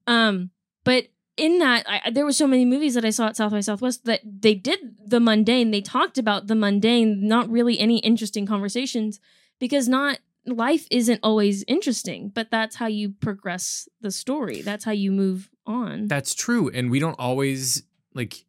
[0.06, 0.50] Um,
[0.84, 3.60] but in that, I, there were so many movies that I saw at South by
[3.60, 5.70] Southwest that they did the mundane.
[5.70, 9.20] They talked about the mundane, not really any interesting conversations,
[9.58, 12.30] because not life isn't always interesting.
[12.34, 14.62] But that's how you progress the story.
[14.62, 16.08] That's how you move on.
[16.08, 18.44] that's true and we don't always like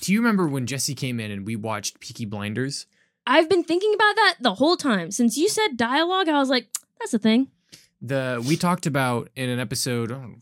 [0.00, 2.86] do you remember when jesse came in and we watched peaky blinders
[3.26, 6.30] I've been thinking about that the whole time since you said dialogue.
[6.30, 6.68] I was like,
[6.98, 7.48] that's a thing.
[8.00, 10.36] the we talked about in an episode oh,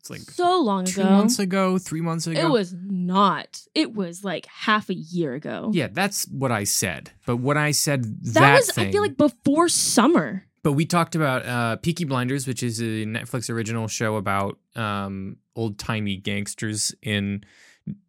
[0.00, 1.10] it's like So long two ago.
[1.10, 3.60] months ago three months ago It was not.
[3.74, 5.70] It was like half a year ago.
[5.72, 9.02] yeah that's what i said but what i said that, That, was, thing I feel
[9.02, 10.46] like, before summer.
[10.62, 15.36] But we talked about uh, Peaky Blinders, which is a Netflix original show about um,
[15.56, 17.44] old timey gangsters in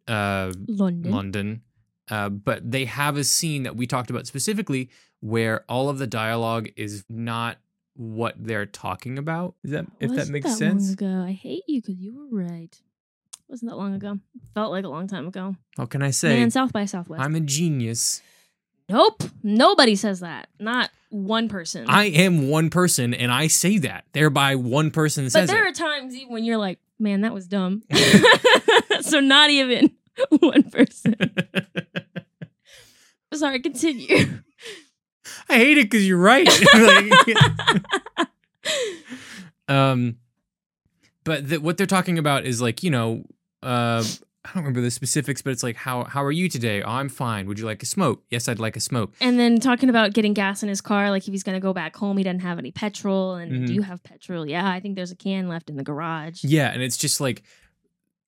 [0.06, 1.10] uh, London.
[1.12, 1.62] London.
[2.10, 6.06] Uh, but they have a scene that we talked about specifically where all of the
[6.06, 7.56] dialogue is not
[7.94, 9.54] what they're talking about.
[9.64, 10.84] Is that if that makes that sense?
[10.84, 11.24] Long ago.
[11.28, 12.74] I hate you because you were right.
[13.48, 14.18] Wasn't that long ago?
[14.54, 15.56] Felt like a long time ago.
[15.76, 16.38] What can I say?
[16.38, 17.22] Man, South by Southwest.
[17.22, 18.22] I'm a genius.
[18.88, 19.22] nope.
[19.42, 20.48] Nobody says that.
[20.58, 21.84] Not one person.
[21.88, 24.04] I am one person, and I say that.
[24.14, 25.70] Thereby, one person but says there it.
[25.70, 27.82] are times even when you're like, man, that was dumb.
[29.02, 29.92] so not even
[30.30, 31.14] one person.
[33.34, 34.40] Sorry, continue.
[35.52, 36.48] I hate it because you're right.
[36.74, 38.28] Like-
[39.68, 40.16] um,
[41.24, 43.24] but the, what they're talking about is like you know,
[43.62, 44.02] uh,
[44.44, 46.82] I don't remember the specifics, but it's like how how are you today?
[46.82, 47.46] Oh, I'm fine.
[47.46, 48.22] Would you like a smoke?
[48.30, 49.12] Yes, I'd like a smoke.
[49.20, 51.94] And then talking about getting gas in his car, like if he's gonna go back
[51.96, 53.34] home, he doesn't have any petrol.
[53.34, 53.66] And Mhm.
[53.68, 54.46] do you have petrol?
[54.48, 56.42] Yeah, I think there's a can left in the garage.
[56.44, 57.42] Yeah, and it's just like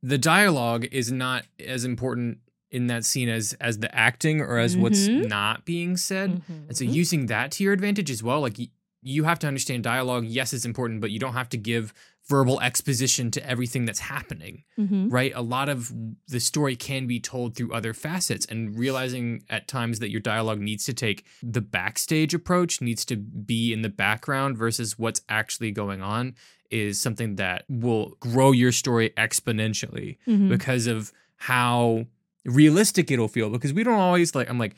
[0.03, 2.39] the dialogue is not as important
[2.75, 5.29] in that scene as as the acting or as what's Mhm.
[5.29, 6.43] not being said.
[6.51, 6.69] Mhm.
[6.69, 8.69] And so using that to your advantage as well, like y-
[9.07, 10.25] you have to understand dialogue.
[10.27, 11.93] Yes, it's important, but you don't have to give
[12.27, 15.13] verbal exposition to everything that's happening, Mhm.
[15.13, 15.31] right?
[15.35, 15.93] A lot of
[16.29, 20.59] the story can be told through other facets, and realizing at times that your dialogue
[20.61, 25.71] needs to take the backstage approach, needs to be in the background versus what's actually
[25.71, 26.35] going on,
[26.71, 30.49] is something that will grow your story exponentially Mhm.
[30.49, 32.07] because of how
[32.45, 34.75] realistic it'll feel because we don't always like i'm like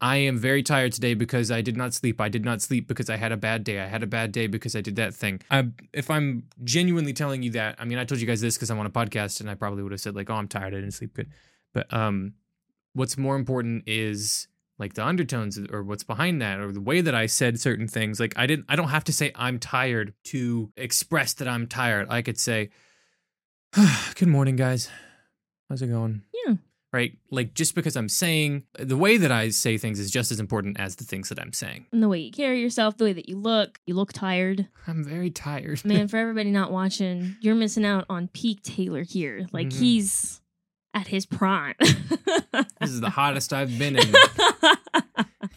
[0.00, 2.20] i am very tired today because i did not sleep.
[2.20, 3.80] I did not sleep because i had a bad day.
[3.80, 5.40] I had a bad day because i did that thing.
[5.50, 8.70] I, if i'm genuinely telling you that i mean i told you guys this because
[8.70, 10.74] i'm on a podcast and i probably would have said like oh i'm tired.
[10.74, 11.30] I didn't sleep good.
[11.74, 12.34] But um
[12.94, 14.48] what's more important is
[14.78, 18.18] like the undertones or what's behind that or the way that i said certain things.
[18.18, 22.08] Like i didn't i don't have to say i'm tired to express that i'm tired.
[22.10, 22.70] I could say
[24.16, 24.88] good morning guys.
[25.68, 26.22] How's it going?
[26.46, 26.54] Yeah.
[26.92, 27.16] Right?
[27.30, 30.78] Like just because I'm saying the way that I say things is just as important
[30.78, 31.86] as the things that I'm saying.
[31.92, 34.68] And the way you carry yourself, the way that you look, you look tired.
[34.86, 35.84] I'm very tired.
[35.84, 39.46] Man, for everybody not watching, you're missing out on peak Taylor here.
[39.52, 39.78] Like Mhm.
[39.78, 40.40] he's
[40.94, 41.74] at his prime.
[41.80, 44.12] this is the hottest I've been in,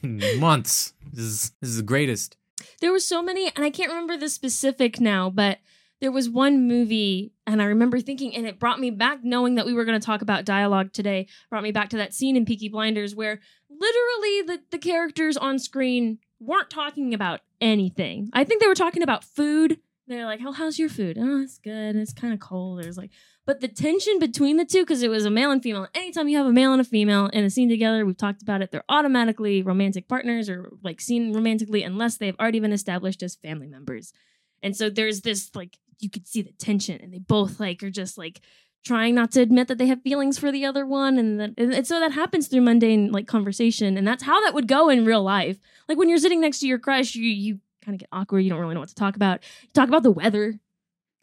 [0.02, 0.93] in months.
[1.12, 2.38] This is this is the greatest.
[2.82, 5.60] there were so many, and I can't remember the specific now, but
[6.01, 9.65] there was one movie, and I remember thinking, and it brought me back, knowing that
[9.65, 12.45] we were going to talk about dialogue today, brought me back to that scene in
[12.45, 18.29] Peaky Blinders where literally the, the characters on screen weren't talking about anything.
[18.34, 19.79] I think they were talking about food.
[20.08, 21.17] They're like, "How how's your food?
[21.19, 21.95] Oh, it's good.
[21.95, 23.10] It's kind of cold." There's like,
[23.45, 25.88] but the tension between the two, because it was a male and female.
[25.95, 28.62] Anytime you have a male and a female in a scene together, we've talked about
[28.62, 28.71] it.
[28.71, 33.67] They're automatically romantic partners or like seen romantically unless they've already been established as family
[33.67, 34.13] members.
[34.62, 37.89] And so there's this like you could see the tension, and they both like are
[37.89, 38.41] just like
[38.86, 41.88] trying not to admit that they have feelings for the other one, and that and,
[41.88, 45.23] so that happens through mundane like conversation, and that's how that would go in real
[45.23, 45.58] life.
[45.89, 48.39] Like when you're sitting next to your crush, you you kind of get awkward.
[48.39, 49.43] You don't really know what to talk about.
[49.63, 50.60] You talk about the weather.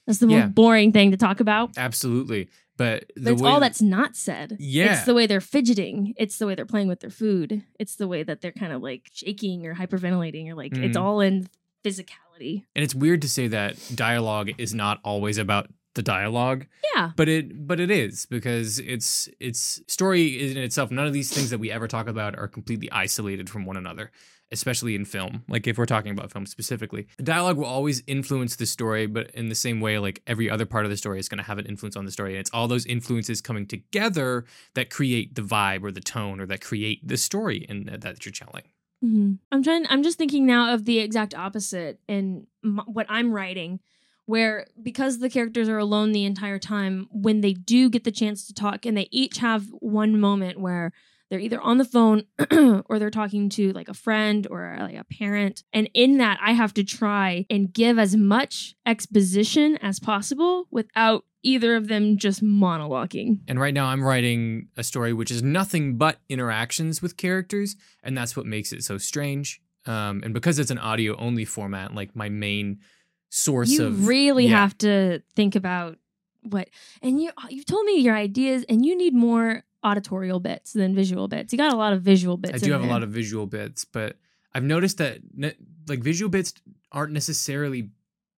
[0.07, 0.47] That's the Yeah.
[0.47, 1.77] most boring thing to talk about.
[1.77, 2.49] Absolutely.
[2.77, 4.57] But the That's way all that's not said.
[4.59, 4.95] Yeah.
[4.95, 6.15] It's the way they're fidgeting.
[6.17, 7.63] It's the way they're playing with their food.
[7.79, 11.01] It's the way that they're kind of like shaking or hyperventilating or like it's Mhm.
[11.01, 11.49] all in
[11.85, 12.65] physicality.
[12.75, 17.11] and it's weird to say that dialogue is not always about the dialogue, Yeah.
[17.17, 20.91] but it but it is because it's it's story in itself.
[20.91, 24.11] None of these things that we ever talk about are completely isolated from one another.
[24.51, 28.57] Especially in film, like if we're talking about film specifically, the dialogue will always influence
[28.57, 31.27] the story, but in the same way, like every other part of the story is
[31.27, 32.33] going to have an influence on the story.
[32.33, 36.45] And it's all those influences coming together that create the vibe or the tone or
[36.49, 38.65] that create the story in, that you're telling.
[39.03, 39.85] Hmm I'm trying.
[39.89, 43.81] I'm just thinking now of the exact opposite in m- what I'm writing,
[44.27, 48.47] where because the characters are alone the entire time, when they do get the chance
[48.47, 50.93] to talk, and they each have one moment where
[51.31, 52.25] they're either on the phone
[52.87, 56.53] or they're talking to like a friend or like a parent, and in that I
[56.53, 62.43] have to try and give as much exposition as possible without either of them just
[62.43, 63.41] monologuing.
[63.49, 68.17] And right now, I'm writing a story which is nothing but interactions with characters, and
[68.17, 69.61] that's what makes it so strange.
[69.87, 72.79] Um, and because it's an audio only format, like my main
[73.31, 74.61] source you of really yeah.
[74.61, 75.97] have to think about
[76.43, 76.69] what
[77.01, 81.29] and you you've told me your ideas and you need more auditorial bits than visual
[81.29, 83.47] bits you got a lot of visual bits I do have a lot of visual
[83.47, 84.17] bits, but
[84.55, 85.55] I've noticed that ne-
[85.89, 86.53] like visual bits
[86.91, 87.91] aren't necessarily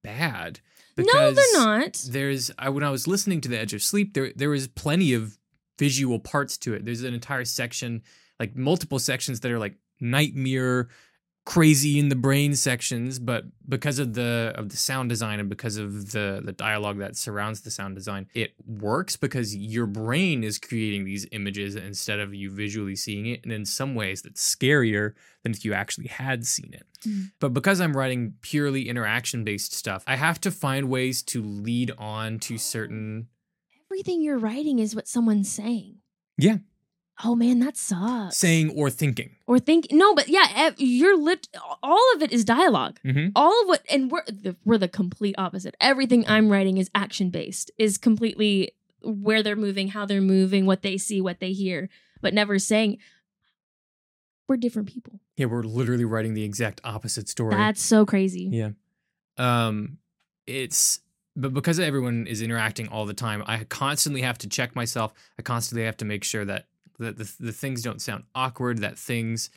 [0.02, 0.60] bad.
[0.96, 4.32] No they're not There's I when I was listening to the Edge of Sleep, there
[4.36, 5.38] there was plenty of
[5.78, 6.84] visual parts to it.
[6.84, 8.02] There's an entire section,
[8.38, 10.88] like multiple sections that are like nightmare
[11.44, 15.76] crazy in the brain sections but because of the of the sound design and because
[15.76, 20.58] of the the dialogue that surrounds the sound design it works because your brain is
[20.58, 25.12] creating these images instead of you visually seeing it and in some ways that's scarier
[25.42, 27.32] than if you actually had seen it Mm.
[27.38, 31.90] but because i'm writing purely interaction based stuff i have to find ways to lead
[31.98, 33.28] on to certain
[33.90, 35.96] everything you're writing is what someone's saying
[36.38, 36.58] Yeah.
[37.22, 38.36] Oh man that sucks.
[38.36, 39.36] Saying or thinking.
[39.46, 41.48] Or think no but yeah you're lit
[41.82, 42.98] all of it is dialogue.
[43.04, 43.28] Mm-hmm.
[43.36, 45.76] all of what and we're the, we're the complete opposite.
[45.80, 48.72] Everything i'm writing is action based is completely
[49.02, 51.88] where they're moving how they're moving what they see what they hear
[52.20, 52.98] but never saying
[54.48, 55.20] we're different people.
[55.36, 57.54] Yeah we're literally writing the exact opposite story.
[57.54, 58.48] That's so crazy.
[58.50, 58.70] Yeah.
[59.38, 59.98] Um
[60.46, 61.00] it's
[61.36, 65.12] but because everyone is interacting all the time, I constantly have to check myself.
[65.38, 66.66] I constantly have to make sure that
[66.98, 69.50] that the, the things don't sound awkward, that things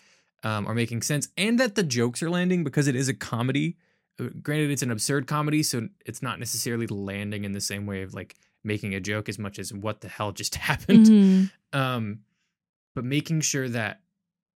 [0.44, 3.78] um, are making sense, and that the jokes are landing because it is a comedy.
[4.20, 8.02] Uh, Granted, it's an absurd comedy, so it's not necessarily landing in the same way
[8.02, 11.06] of like making a joke as much as what the hell just happened.
[11.06, 11.52] Mhm.
[11.74, 12.20] Um,
[12.96, 14.02] but making sure that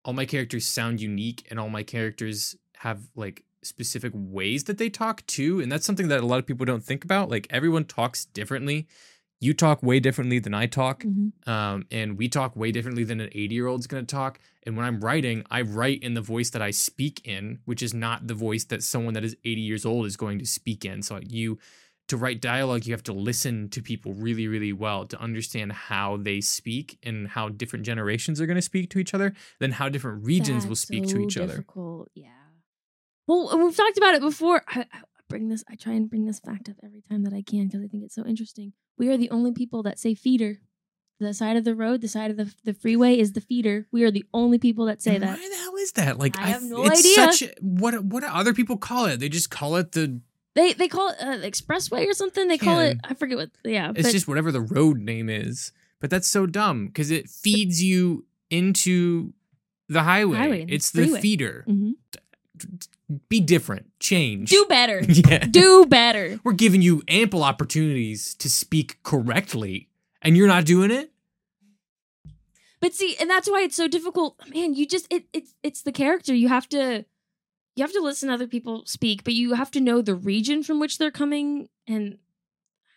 [0.04, 4.88] all my characters sound unique and all my characters have like specific ways that they
[4.88, 5.60] talk too.
[5.60, 7.28] And that's something that a lot of people don't think about.
[7.28, 8.88] Like everyone talks differently.
[9.42, 11.02] You talk way differently than I talk.
[11.02, 11.32] Mhm.
[11.48, 14.38] Um, and we talk way differently than an 80 year old's going to talk.
[14.66, 17.94] And when I'm writing, I write in the voice that I speak in, which is
[17.94, 21.02] not the voice that someone that is 80 years old is going to speak in.
[21.02, 21.58] So you,
[22.08, 26.18] to write dialogue, you have to listen to people really, really well to understand how
[26.18, 29.88] they speak and how different generations are going to speak to each other, then how
[29.88, 31.46] different regions will That's speak to so each other.
[31.52, 32.10] difficult.
[32.14, 32.28] Yeah.
[33.26, 34.62] Well, we've talked about it before.
[34.68, 34.84] I
[35.30, 35.64] bring this.
[35.70, 38.04] I try and bring this fact up every time that I can because I think
[38.04, 38.74] it's so interesting.
[38.98, 40.58] We are the only people that say feeder.
[41.20, 43.86] The side of the road, the side of the the freeway is the feeder.
[43.92, 45.38] We are the only people that say And that.
[45.38, 46.18] Why the hell is that?
[46.18, 47.14] Like I have no it's idea.
[47.32, 49.20] Such, what what do other people call it?
[49.20, 50.20] They just call it the.
[50.54, 52.48] They they call it uh, expressway or something.
[52.48, 52.98] They call it.
[53.04, 53.50] I forget what.
[53.64, 55.72] Yeah, It's but just whatever the road name is.
[56.00, 59.34] But that's so dumb because it feeds you into
[59.90, 60.38] the highway.
[60.38, 61.20] Highway, it's the freeway.
[61.20, 61.64] feeder.
[61.68, 61.92] Mhm.
[63.28, 63.86] Be different.
[63.98, 64.50] Change.
[64.50, 65.02] do better.
[65.08, 65.46] yeah.
[65.46, 66.38] do better.
[66.44, 69.88] We're giving you ample opportunities to speak correctly,
[70.22, 71.10] and you're not doing it.
[72.80, 74.36] But see, and that's why it's so difficult.
[74.54, 76.34] Man, you just it it's it's the character.
[76.34, 77.04] You have to
[77.76, 80.62] you have to listen to other people speak, but you have to know the region
[80.62, 82.18] from which they're coming and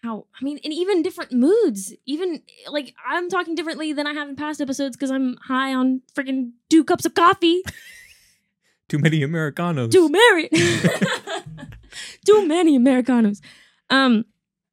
[0.04, 1.94] how I mean, and even different moods.
[2.06, 6.02] Even like I'm talking differently than I have in past episodes because I'm high on
[6.16, 7.64] freaking two cups of coffee.
[8.90, 9.92] Too many Americanos.
[9.92, 10.50] Too married.
[12.26, 13.42] Too many Americanos.
[13.90, 14.26] Um,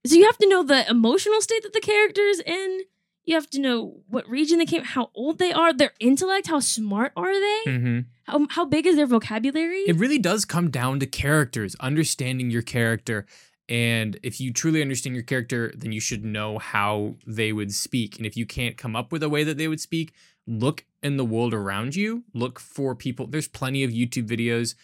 [0.06, 2.80] so you have to know the emotional state that the character is in.
[3.24, 6.60] You have to know what region they came, how old they are, their intellect, how
[6.60, 9.82] smart are they, hmm how, how big is their vocabulary.
[9.86, 13.26] It really does come down to characters, understanding your character.
[13.68, 18.16] And if you truly understand your character, then you should know how they would speak.
[18.16, 20.12] And if you can't come up with a way that they would speak,
[20.46, 22.24] look in the world around you.
[22.34, 23.26] Look for people.
[23.26, 24.74] There's plenty of YouTube videos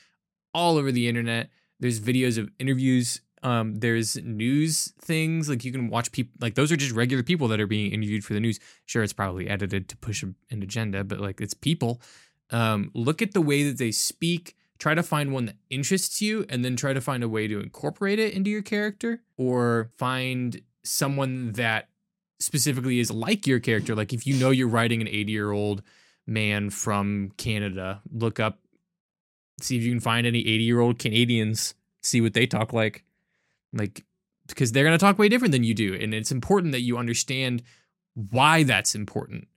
[0.55, 1.51] all over the internet.
[1.81, 3.21] There's videos of interviews.
[3.42, 7.47] Um, there's news things like you can watch people like those are just regular people
[7.49, 8.59] that are being interviewed for the news.
[8.87, 12.01] Sure, it's probably edited to push an agenda, but like it's people.
[12.51, 16.45] Um, look at the way that they speak try to find one that interests you
[16.49, 20.61] and then try to find a way to incorporate it into your character or find
[20.83, 21.88] someone that
[22.38, 25.83] specifically is like your character like if you know you're writing an 80 year old
[26.27, 28.59] man from canada look up
[29.61, 33.05] see if you can find any 80 year old canadians see what they talk like
[33.72, 34.05] like
[34.46, 36.99] because they're going to talk way different than you do and it's important that you
[36.99, 37.62] understand
[38.14, 39.49] why that's important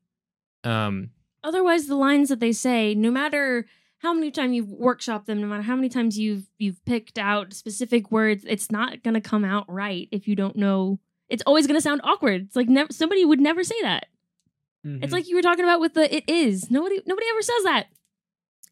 [0.64, 1.12] um
[1.44, 3.66] Otherwise, the lines that they say, no matter
[4.00, 7.54] how many times you've workshopped them, no matter how many times you've you've picked out
[7.54, 11.00] specific words, it's not gonna come out right if you don't know.
[11.30, 12.44] It's always gonna sound awkward.
[12.48, 14.08] It's like never somebody would never say that.
[14.86, 15.04] Mm-hmm.
[15.04, 16.70] It's like you were talking about with the it is.
[16.72, 17.88] Nobody nobody ever says that.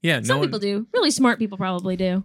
[0.02, 0.88] yeah Some no one- people do.
[0.94, 2.24] Really smart people probably do.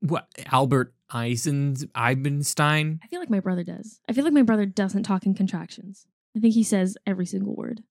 [0.00, 3.00] what Albert Eisen Eisenstein.
[3.02, 4.00] I feel like my brother does.
[4.08, 6.06] I feel like my brother doesn't talk in contractions.
[6.36, 7.82] I think he says every single word.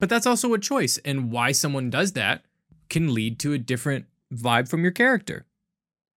[0.00, 2.44] But that's also a choice, and why someone does that
[2.88, 5.44] can lead to a different vibe from your character,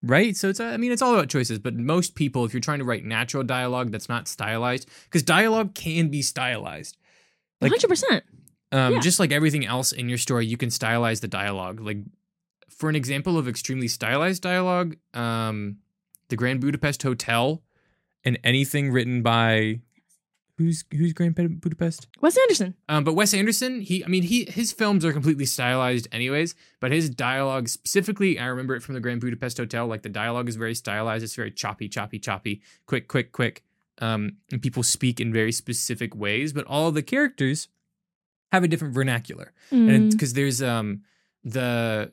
[0.03, 0.37] right?
[0.37, 1.59] So it's I mean it's all about choices.
[1.59, 5.75] But most people, if you're trying to write natural dialogue that's not stylized, because dialogue
[5.75, 6.97] can be stylized,
[7.61, 8.23] like 100%.
[8.73, 9.01] um, yeah.
[9.01, 11.81] just like everything else in your story, you can stylize the dialogue.
[11.81, 11.99] Like
[12.69, 15.79] for an example of extremely stylized dialogue, um,
[16.29, 17.63] the Grand Budapest Hotel,
[18.25, 19.81] and anything written by
[20.59, 22.09] who's who's Grand Budapest.
[22.21, 22.75] Wes Anderson.
[22.89, 26.55] Um, but Wes Anderson, he, I mean, he his films are completely stylized, anyways.
[26.81, 29.87] But his dialogue, specifically, I remember it from the Grand Budapest Hotel.
[29.87, 31.25] Like the dialogue is very stylized.
[31.25, 33.63] It's very choppy, choppy, choppy, quick, quick, quick.
[34.01, 36.53] Um, and people speak in very specific ways.
[36.53, 37.69] But all the characters
[38.53, 40.11] have a different vernacular, and Mm.
[40.11, 41.03] because there's um
[41.45, 42.13] the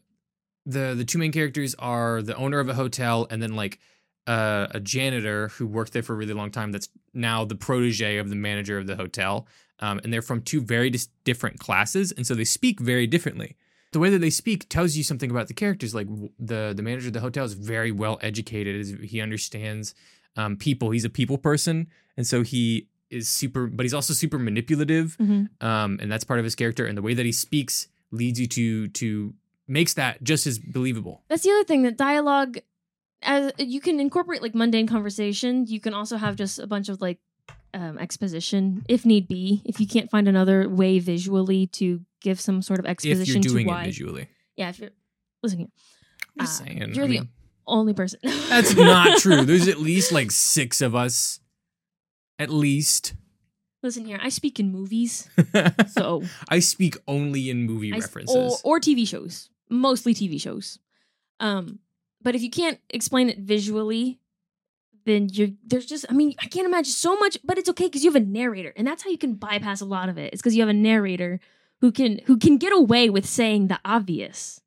[0.66, 3.80] the the two main characters are the owner of a hotel and then like
[4.28, 8.18] uh, a janitor who worked there for a really long time that's now the protege
[8.18, 9.48] of the manager of the hotel
[9.80, 13.56] um, and they're from two very dis- different classes and so they speak very differently
[13.92, 16.82] the way that they speak tells you something about the characters like w- the the
[16.82, 19.94] manager of the hotel is very well educated he understands
[20.38, 24.40] um, people he's a people person and so he is super but he's also super
[24.40, 25.50] manipulative Mhm.
[25.64, 28.48] um, and that's part of his character and the way that he speaks leads you
[28.48, 29.34] to to
[29.68, 32.58] makes that just as believable That's the other thing that dialogue
[33.26, 35.66] as you can incorporate like mundane conversation.
[35.68, 37.20] You can also have just a bunch of like
[37.74, 39.62] um, exposition if need be.
[39.66, 43.54] If you can't find another way visually to give some sort of exposition If you're
[43.54, 43.84] doing to it why.
[43.86, 44.28] visually.
[44.56, 44.92] Yeah, if you're
[45.44, 46.78] listening, here, I'm just Uh, saying.
[46.94, 47.30] you're I the mean,
[47.68, 48.20] only person.
[48.24, 49.44] that's not true.
[49.44, 51.40] There's at least like six of us.
[52.40, 53.14] At least.
[53.84, 54.20] listen here.
[54.22, 55.30] I speak in movies,
[55.88, 58.36] so I speak only in movie I references.
[58.64, 60.80] or, or TV shows, mostly TV shows.
[61.40, 61.80] Um,
[62.26, 64.20] but if you can't explain it visually,
[65.06, 68.04] then you're there's just I mean I can't imagine so much, but it's okay because
[68.04, 70.34] you have a narrator, and that's how you can bypass a lot of it.
[70.34, 71.40] It's because you have a narrator
[71.82, 74.60] who can who can get away with saying the obvious.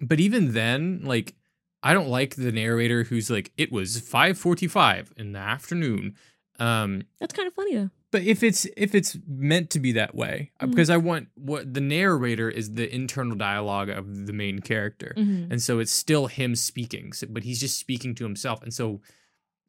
[0.00, 1.34] but even then, like,
[1.82, 6.14] I don't like the narrator who's like, it was 5:45 in the afternoon.
[6.60, 7.90] Um, That's kind of funny though.
[8.14, 10.70] But if it's if it's meant to be that way, uh, Mhm.
[10.70, 15.12] because I want what the narrator is the internal dialogue of the main character.
[15.16, 15.50] Mhm.
[15.50, 18.62] And so it's still him speaking, so, but he's just speaking to himself.
[18.62, 19.00] And so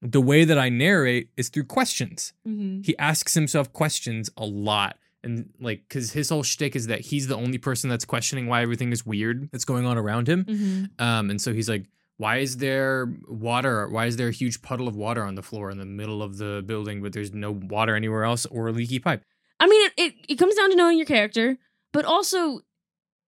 [0.02, 2.34] the way that I narrate is through questions.
[2.48, 2.86] Mhm.
[2.86, 5.00] He asks himself questions a lot.
[5.24, 8.62] And like, because his whole shtick is that he's the only person that's questioning why
[8.62, 10.46] everything is weird that's going on around him.
[10.46, 11.02] Mhm.
[11.02, 11.86] Um, and so he's like,
[12.18, 13.88] why is there water?
[13.90, 16.38] Why is there a huge puddle of water on the floor in the middle of
[16.38, 19.24] the building, but there's no water anywhere else or a leaky pipe?
[19.60, 21.58] I mean, it, it it comes down to knowing your character,
[21.92, 22.62] but also,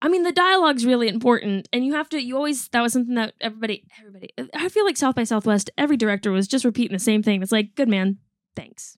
[0.02, 2.22] I mean, the dialogue's really important, and you have to.
[2.22, 4.30] You always that was something that everybody, everybody.
[4.54, 7.42] I feel like South by Southwest, every director was just repeating the same thing.
[7.42, 8.18] It's like, good man,
[8.56, 8.96] thanks.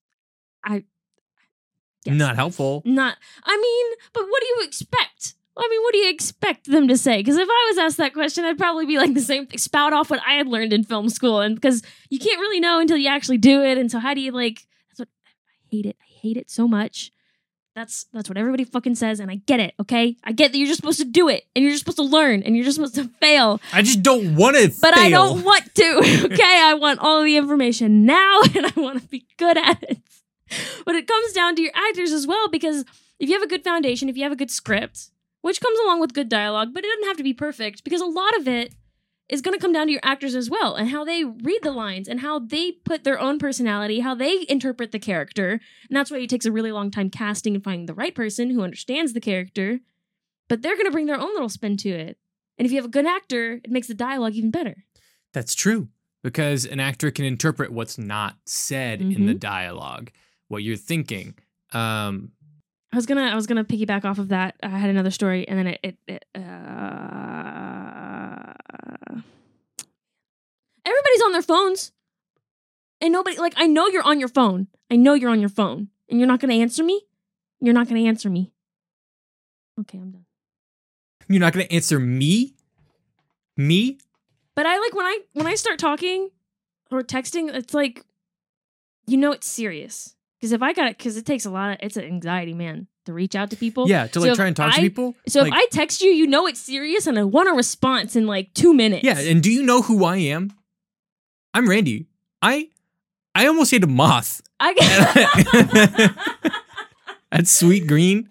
[0.64, 0.84] I
[2.04, 2.16] Yes.
[2.16, 2.82] Not helpful.
[2.84, 3.16] not.
[3.44, 5.34] I mean, but what do you expect?
[5.56, 7.18] I mean, what do you expect them to say?
[7.18, 9.92] Because if I was asked that question, I'd probably be like the same thing, spout
[9.92, 12.96] off what I had learned in film school, and because you can't really know until
[12.96, 13.76] you actually do it.
[13.76, 14.66] And so, how do you like?
[14.88, 15.30] That's what I
[15.70, 15.96] hate it.
[16.00, 17.12] I hate it so much.
[17.74, 19.74] That's that's what everybody fucking says, and I get it.
[19.80, 22.04] Okay, I get that you're just supposed to do it, and you're just supposed to
[22.04, 23.60] learn, and you're just supposed to fail.
[23.74, 25.04] I just don't want to But fail.
[25.04, 26.28] I don't want to.
[26.32, 29.98] Okay, I want all the information now, and I want to be good at it.
[30.84, 32.84] But it comes down to your actors as well, because
[33.18, 35.10] if you have a good foundation, if you have a good script,
[35.42, 38.06] which comes along with good dialogue, but it doesn't have to be perfect, because a
[38.06, 38.74] lot of it
[39.28, 41.70] is going to come down to your actors as well, and how they read the
[41.70, 46.10] lines, and how they put their own personality, how they interpret the character, and that's
[46.10, 49.12] why it takes a really long time casting and finding the right person who understands
[49.12, 49.80] the character.
[50.48, 52.18] But they're going to bring their own little spin to it.
[52.58, 54.84] And if you have a good actor, it makes the dialogue even better.
[55.32, 55.88] That's true
[56.22, 59.26] because an actor can interpret what's not said in Mm-hmm.
[59.26, 60.10] the dialogue,
[60.48, 61.34] what you're thinking.
[61.72, 62.32] Um,
[62.92, 64.56] I was gonna I was gonna piggyback off of that.
[64.62, 66.40] I had another story, and then it, it, it uh,
[70.84, 71.92] everybody's on their phones,
[73.00, 74.66] and nobody like I know you're on your phone.
[74.90, 77.02] I know you're on your phone, and you're not gonna answer me.
[77.60, 78.52] You're not gonna answer me.
[79.80, 80.26] Okay, I'm done.
[81.28, 82.54] you're not to answer me?
[83.56, 83.98] Me?
[84.54, 86.30] But I like when I when I start talking
[86.90, 88.04] or texting, it's like
[89.06, 90.14] you know it's serious.
[90.42, 92.88] Because if I got it, because it takes a lot of it's an anxiety, man,
[93.06, 93.88] to reach out to people.
[93.88, 95.14] Yeah, to like if try and talk to people.
[95.28, 98.16] So like, if I text you, you know it's serious, and I want a response
[98.16, 99.04] in like two minutes.
[99.04, 100.52] yeah, and do you know who I am?
[101.54, 102.08] I'm Randy.
[102.42, 102.70] I
[103.36, 104.70] I almost ate a moth I
[107.30, 108.26] at Sweetgreen.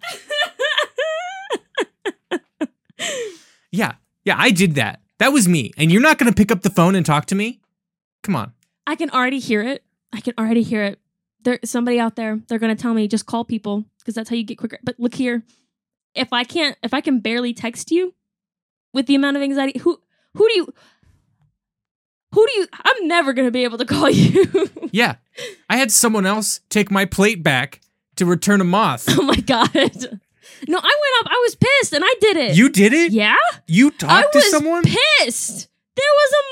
[3.72, 3.93] Yeah,
[4.26, 4.99] yeah, I did that.
[5.20, 5.72] That was me.
[5.78, 7.62] And you're not going to pick up the phone and talk to me?
[8.22, 8.51] Come on.
[8.86, 9.86] I can already hear it.
[10.12, 10.99] I can already hear it.
[11.44, 14.44] There, somebody out there, they're gonna tell me just call people because that's how you
[14.44, 14.80] get quicker.
[14.84, 15.44] But look here,
[16.16, 18.14] if I can't, if I can barely text you
[18.94, 20.00] with the amount of anxiety, who,
[20.36, 20.74] who do you,
[22.34, 22.68] who do you?
[22.86, 24.70] I'm never gonna be able to call you.
[24.92, 25.16] Yeah,
[25.70, 27.82] I had someone else take my plate back
[28.18, 29.06] to return a moth.
[29.10, 29.74] oh my god.
[30.68, 31.32] No, I went up.
[31.32, 32.56] I was pissed, and I did it.
[32.56, 33.12] You did it?
[33.14, 33.36] yeah,
[33.68, 34.84] You talked to someone?
[34.84, 35.70] pissed.
[35.96, 36.44] There was a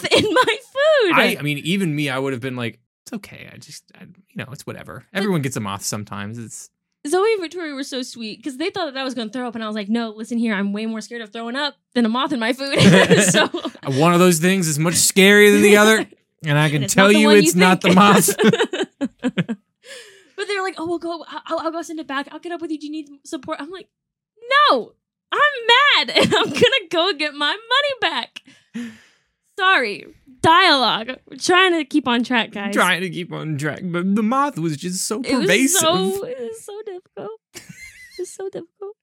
[0.00, 1.12] moth in my food.
[1.18, 2.78] I, I mean, even me, I would have been like,
[3.08, 3.48] it's okay.
[3.52, 5.06] I just, I, you know, it's whatever.
[5.14, 6.38] Everyone gets a moth sometimes.
[6.38, 6.70] It's
[7.06, 9.48] Zoe and Victoria were so sweet because they thought that I was going to throw
[9.48, 11.76] up, and I was like, "No, listen here, I'm way more scared of throwing up
[11.94, 12.78] than a moth in my food."
[13.22, 13.46] so
[13.98, 16.06] one of those things is much scarier than the other.
[16.46, 18.28] And I can and tell you it's not the moth.
[18.38, 21.24] but they're like, "Oh, we'll go.
[21.26, 22.28] I'll, I'll go send it back.
[22.30, 22.78] I'll get up with you.
[22.78, 23.88] Do you need support?" I'm like,
[24.70, 24.92] "No,
[25.32, 28.40] I'm mad, and I'm gonna go get my money back."
[29.58, 30.06] Sorry,
[30.40, 31.10] dialogue.
[31.28, 32.72] We're trying to keep on track, guys.
[32.74, 35.80] trying to keep on track, but the moth was just so It was pervasive.
[35.80, 37.40] so it was so difficult.
[37.54, 37.62] It
[38.20, 38.96] was so difficult.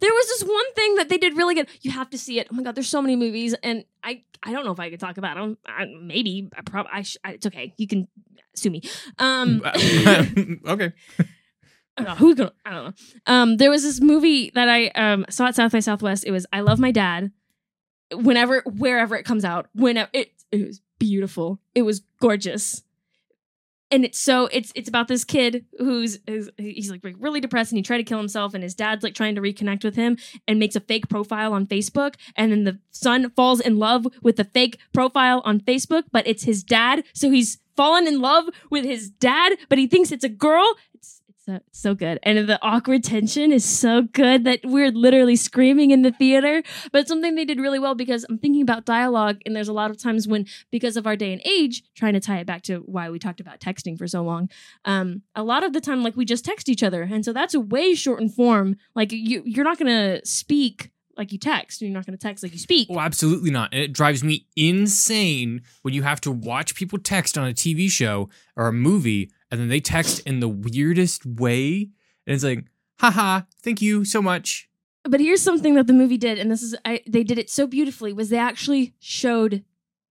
[0.00, 1.68] There was this one thing that they did really good.
[1.82, 2.48] You have to see it.
[2.50, 5.00] Oh my god, there's so many movies, and I I don't know if I could
[5.00, 5.58] talk about them.
[5.66, 7.74] I, maybe I probably I sh- it's okay.
[7.76, 8.08] You can
[8.54, 8.82] sue me.
[9.18, 10.92] Um, okay.
[11.96, 12.52] I don't know who's gonna.
[12.64, 12.92] I don't know.
[13.26, 16.24] Um, there was this movie that I um saw at South by Southwest.
[16.24, 17.30] It was I Love My Dad.
[18.12, 21.58] Whenever, wherever it comes out, whenever it, it was beautiful.
[21.74, 22.82] It was gorgeous.
[23.92, 27.76] And it's so it's it's about this kid who's is, he's like really depressed and
[27.76, 30.60] he tried to kill himself and his dad's like trying to reconnect with him and
[30.60, 34.44] makes a fake profile on Facebook and then the son falls in love with the
[34.44, 39.10] fake profile on Facebook but it's his dad so he's fallen in love with his
[39.10, 41.19] dad but he thinks it's a girl it's
[41.50, 42.18] so, so good.
[42.22, 46.62] And the awkward tension is so good that we're literally screaming in the theater.
[46.92, 49.90] But something they did really well because I'm thinking about dialogue and there's a lot
[49.90, 52.78] of times when because of our day and age trying to tie it back to
[52.86, 54.48] why we talked about texting for so long
[54.84, 57.02] um a lot of the time like we just text each other.
[57.02, 58.76] And so that's a way shortened form.
[58.94, 61.82] Like you you're not gonna speak like you text.
[61.82, 62.88] You're not gonna text like you speak.
[62.90, 63.72] Oh, absolutely not.
[63.72, 67.90] And it drives me insane when you have to watch people text on a TV
[67.90, 71.90] show or a movie and then they text in the weirdest way.
[72.26, 72.64] And it's like,
[72.98, 74.68] haha, thank you so much.
[75.04, 77.66] but here's something that the movie did and this is I, they did it so
[77.66, 79.64] beautifully was they actually showed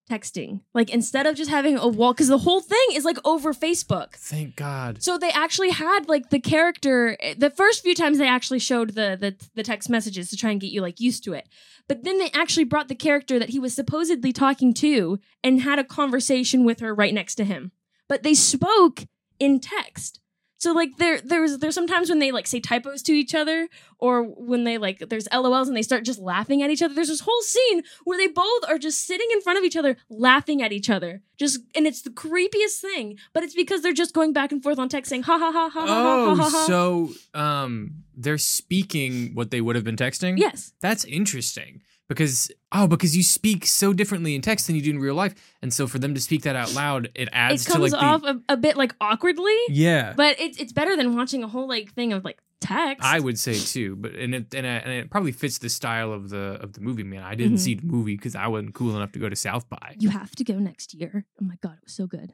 [0.10, 3.54] texting like instead of just having a wall because the whole thing is like over
[3.54, 5.04] facebook Thank God.
[5.04, 7.16] So they actually had like the character.
[7.38, 10.60] The first few times they actually showed the the the text messages to try and
[10.60, 11.48] get you like used to it.
[11.88, 15.78] But then they actually brought the character that he was supposedly talking to and had
[15.78, 17.72] a conversation with her right next to him.
[18.08, 19.06] But they spoke
[19.40, 20.20] in text.
[20.60, 24.24] So like there there's there's sometimes when they like say typos to each other or
[24.24, 26.94] when they like there's LOLs and they start just laughing at each other.
[26.94, 29.96] There's this whole scene where they both are just sitting in front of each other
[30.10, 31.22] laughing at each other.
[31.38, 34.80] Just and it's the creepiest thing, but it's because they're just going back and forth
[34.80, 36.66] on text saying ha ha ha ha oh, ha ha ha.
[36.68, 40.38] So um they're speaking what they would have been texting?
[40.38, 40.74] Yes.
[40.82, 45.00] That's interesting because oh, because you speak so differently in text than you do in
[45.00, 47.72] real life, and so for them to speak that out loud, it adds It to
[47.72, 50.14] comes like off the a, a bit like awkwardly, yeah.
[50.18, 53.06] but it's it's better than watching a whole like thing of like text.
[53.06, 56.12] I would say too, but and it and it, and it probably fits the style
[56.12, 57.04] of the of the movie.
[57.04, 57.60] Man, I didn't Mhm.
[57.60, 59.96] see the movie because I wasn't cool enough to go to South by.
[60.00, 61.26] You have to go next year.
[61.42, 62.34] Oh my god, it was so good.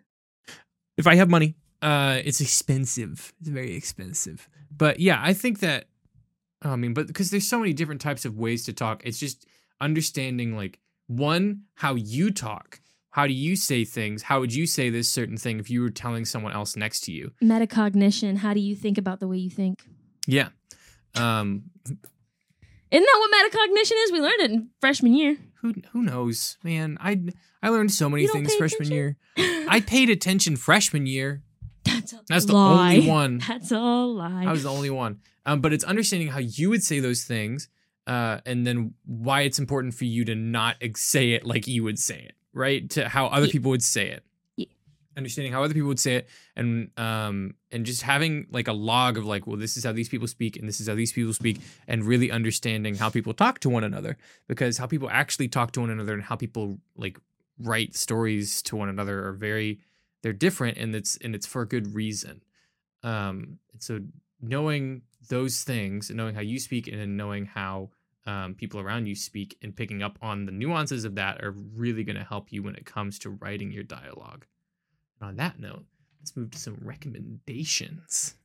[0.97, 3.33] if I have money, uh, it's expensive.
[3.41, 4.47] It's very expensive.
[4.75, 5.85] But yeah, I think that.
[6.61, 9.45] I mean, but because there's so many different types of ways to talk, it's just
[9.81, 12.79] understanding like one how you talk.
[13.11, 14.23] How do you say things?
[14.23, 17.13] How would you say this certain thing if you were telling someone else next to
[17.13, 17.31] you?
[17.41, 18.37] Metacognition.
[18.37, 19.83] How do you think about the way you think?
[20.27, 20.49] Yeah.
[21.15, 21.63] Um.
[22.91, 24.11] Isn't that what metacognition is?
[24.11, 25.37] We learned it in freshman year.
[25.61, 26.97] Who who knows, man?
[26.99, 27.21] I
[27.63, 29.17] I learned so many things freshman attention?
[29.37, 29.65] year.
[29.69, 31.41] I paid attention freshman year.
[31.83, 32.95] That's a That's the lie.
[32.97, 33.37] only one.
[33.47, 34.45] That's a lie.
[34.45, 35.19] I was the only one.
[35.45, 37.69] Um, but it's understanding how you would say those things,
[38.07, 41.99] uh, and then why it's important for you to not say it like you would
[41.99, 42.89] say it, right?
[42.91, 43.51] To how other Yeah.
[43.51, 44.23] people would say it.
[44.57, 44.65] Yeah.
[45.17, 49.17] Understanding how other people would say it, and um, and just having like a log
[49.17, 51.33] of like, well, this is how these people speak, and this is how these people
[51.33, 55.71] speak, and really understanding how people talk to one another, because how people actually talk
[55.71, 57.17] to one another and how people like
[57.57, 59.79] write stories to one another are very
[60.21, 62.41] they're different and it's and it's for a good reason
[63.03, 63.99] um so
[64.41, 67.89] knowing those things and knowing how you speak and knowing how
[68.25, 72.03] um, people around you speak and picking up on the nuances of that are really
[72.03, 74.45] going to help you when it comes to writing your dialogue
[75.19, 75.85] and on that note
[76.19, 78.35] let's move to some recommendations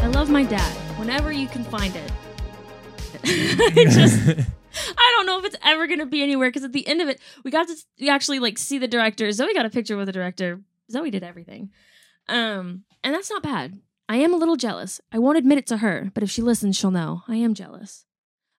[0.00, 0.72] I love my dad.
[0.98, 2.10] Whenever you can find it.
[3.24, 4.48] I just
[5.38, 7.76] if it's ever gonna be anywhere because at the end of it, we got to
[8.00, 9.30] we actually like see the director.
[9.32, 10.60] Zoe got a picture with the director.
[10.90, 11.70] Zoe did everything,
[12.28, 13.80] um, and that's not bad.
[14.08, 15.00] I am a little jealous.
[15.12, 18.06] I won't admit it to her, but if she listens, she'll know I am jealous.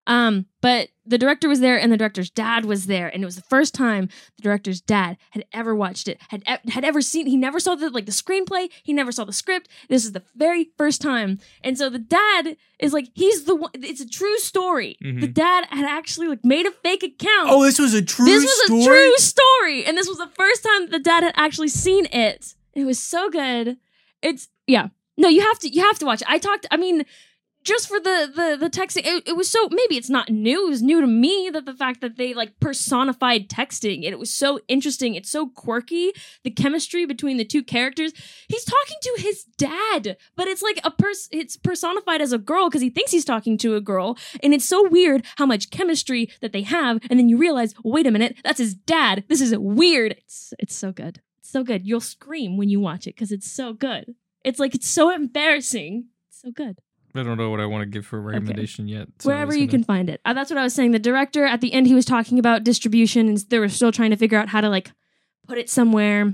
[0.10, 3.36] Um, but the director was there, and the director's dad was there, and it was
[3.36, 7.28] the first time the director's dad had ever watched it, had had ever seen.
[7.28, 8.70] He never saw the like the screenplay.
[8.84, 9.70] He never saw the script.
[9.88, 13.70] This is the very first time, and so the dad is like, he's the one.
[13.76, 14.98] It's a true story.
[15.04, 15.22] Mhm.
[15.22, 17.50] The dad had actually like made a fake account.
[17.52, 20.32] oh this was a true this was story a true story, and this was the
[20.36, 22.56] first time the dad had actually seen it.
[22.74, 23.78] It was so good.
[24.24, 24.88] It's yeah.
[25.18, 26.30] No, you have to you have to watch it.
[26.32, 26.66] I talked.
[26.72, 27.06] I mean,
[27.64, 30.68] just for the the the texting, it, it was so maybe it's not new.
[30.68, 34.20] It was new to me that the fact that they like personified texting, and it
[34.20, 35.16] was so interesting.
[35.16, 36.14] It's so quirky.
[36.44, 38.14] The chemistry between the two characters.
[38.48, 41.40] He's talking to his dad, but it's like a person.
[41.40, 44.66] It's personified as a girl because he thinks he's talking to a girl, and it's
[44.66, 48.38] so weird how much chemistry that they have, and then you realize, wait a minute,
[48.44, 49.26] that's his dad.
[49.28, 50.14] This is weird.
[50.14, 51.22] It's it's so good.
[51.40, 51.86] It's so good.
[51.86, 54.16] You'll scream when you watch it because it's so good.
[54.44, 56.06] It's like it's so embarrassing.
[56.30, 56.80] It's so good.
[57.20, 59.68] I don't know what i want to give for a recommendation yet so Wherever you
[59.68, 60.22] can find it.
[60.26, 60.92] Uh, that's what I was saying.
[60.92, 64.12] The director at the end, he was talking about distribution, and they were still trying
[64.12, 64.92] to figure out how to like
[65.48, 66.34] put it somewhere.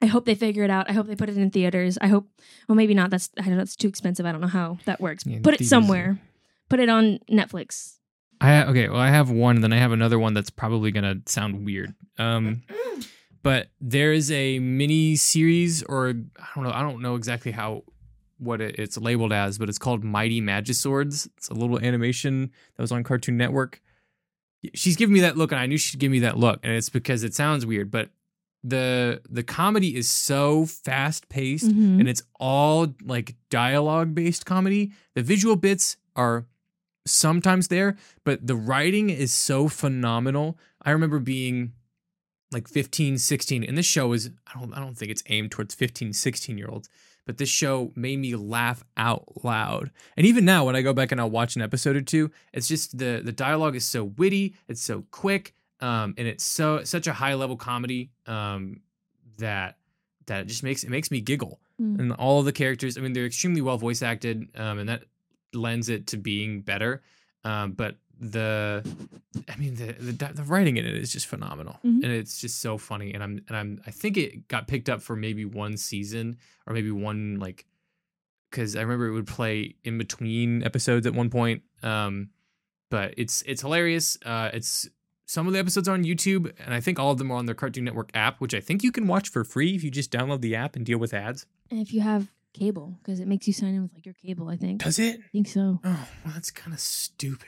[0.00, 0.88] I hope they figure it out.
[0.88, 1.98] I hope they put it in theaters.
[2.00, 2.28] I hope,
[2.68, 3.10] well, maybe not.
[3.10, 3.62] That's I don't know.
[3.62, 4.26] It's too expensive.
[4.26, 5.24] I don't know how that works.
[5.26, 6.20] Yeah, put it somewhere.
[6.68, 7.96] Put it on Netflix.
[8.40, 8.88] I okay.
[8.88, 11.94] Well, I have one, and then I have another one that's probably gonna sound weird.
[12.18, 12.62] Um,
[13.42, 16.72] but there is a mini series, or I don't know.
[16.72, 17.82] I don't know exactly how
[18.38, 21.28] what it, it's labeled as, but it's called Mighty Magiswords.
[21.36, 23.80] It's a little animation that was on Cartoon Network.
[24.74, 26.88] She's giving me that look, and I knew she'd give me that look, and it's
[26.88, 28.10] because it sounds weird, but
[28.64, 32.00] the the comedy is so fast paced Mhm.
[32.00, 34.90] and it's all like dialogue based comedy.
[35.14, 36.44] The visual bits are
[37.06, 40.58] sometimes there, but the writing is so phenomenal.
[40.82, 41.72] I remember being
[42.50, 45.74] like 15, 16 and this show is I don't I don't think it's aimed towards
[45.76, 46.88] 15, 16 year olds,
[47.28, 49.90] but this show made me laugh out loud.
[50.16, 52.66] And even now when I go back and I'll watch an episode or two, it's
[52.66, 57.06] just the the dialogue is so witty, it's so quick, um and it's so such
[57.06, 58.80] a high level comedy um
[59.36, 59.76] that
[60.26, 62.00] that it just makes it makes me giggle Mm.
[62.00, 65.04] and all of the characters i mean they're extremely well voice acted um, and that
[65.54, 67.02] lends it to being better
[67.44, 68.84] um, but the
[69.48, 72.02] i mean the, the the writing in it is just phenomenal Mhm.
[72.02, 75.00] and it's just so funny and i'm and i'm i think it got picked up
[75.02, 77.64] for maybe one season or maybe one like
[78.50, 82.30] because i remember it would play in between episodes at one point um
[82.90, 84.88] but it's it's hilarious uh it's
[85.26, 87.44] some of the episodes are on YouTube, and I think all of them are on
[87.44, 90.10] their Cartoon Network app, which I think you can watch for free if you just
[90.10, 91.44] download the app and deal with ads.
[91.70, 94.48] And if you have cable, because it makes you sign in with like your cable,
[94.48, 94.82] I think.
[94.82, 95.20] Does it?
[95.22, 95.80] I think so.
[95.84, 97.46] Oh, well, that's kind of stupid.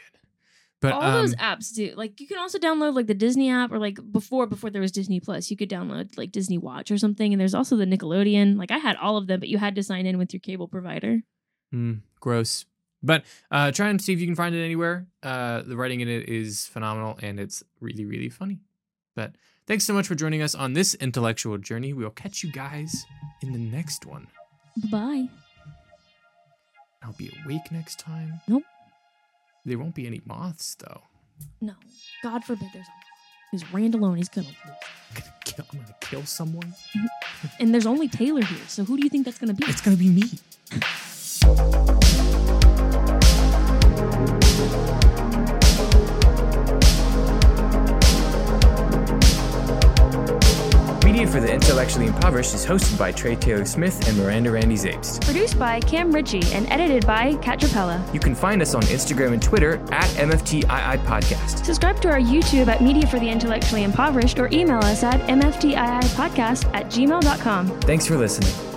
[0.80, 1.92] But All um, those apps do.
[1.94, 4.92] Like you can also download like the Disney app or like before before there was
[4.92, 7.32] Disney Plus, you could download like Disney Watch or something.
[7.32, 8.56] And there's also the Nickelodeon.
[8.56, 10.68] Like I had all of them, but you had to sign in with your cable
[10.68, 11.20] provider.
[11.72, 12.64] mm, gross.
[13.02, 15.06] But uh, try and see if you can find it anywhere.
[15.22, 18.60] Uh, the writing in it is phenomenal, and it's really, really funny.
[19.14, 19.32] But
[19.66, 21.92] thanks so much for joining us on this intellectual journey.
[21.92, 23.04] We will catch you guys
[23.42, 24.26] in the next one.
[24.90, 25.28] Bye.
[27.02, 28.40] I'll be awake next time.
[28.46, 28.64] Nope.
[29.64, 31.02] There won't be any moths, though.
[31.60, 31.74] No,
[32.22, 33.04] God forbid there's a moth.
[33.52, 34.56] because Randalone is gonna lose.
[34.64, 36.74] I'm gonna kill, I'm gonna kill someone.
[37.58, 39.64] And there's only Taylor here, so who do you think that's gonna be?
[39.66, 40.22] It's gonna be me.
[51.20, 55.22] Media for the Intellectually Impoverished is hosted by Trey Taylor Smith and Miranda Randy Zapes.
[55.22, 58.02] Produced by Cam Ritchie and edited by Kat Trapella.
[58.14, 60.64] You can find us on Instagram and Twitter at MFTII
[61.04, 61.62] Podcast.
[61.62, 66.74] Subscribe to our YouTube at Media for the Intellectually Impoverished or email us at mftiipodcast
[66.74, 67.80] at gmail.com.
[67.80, 68.69] Thanks for listening.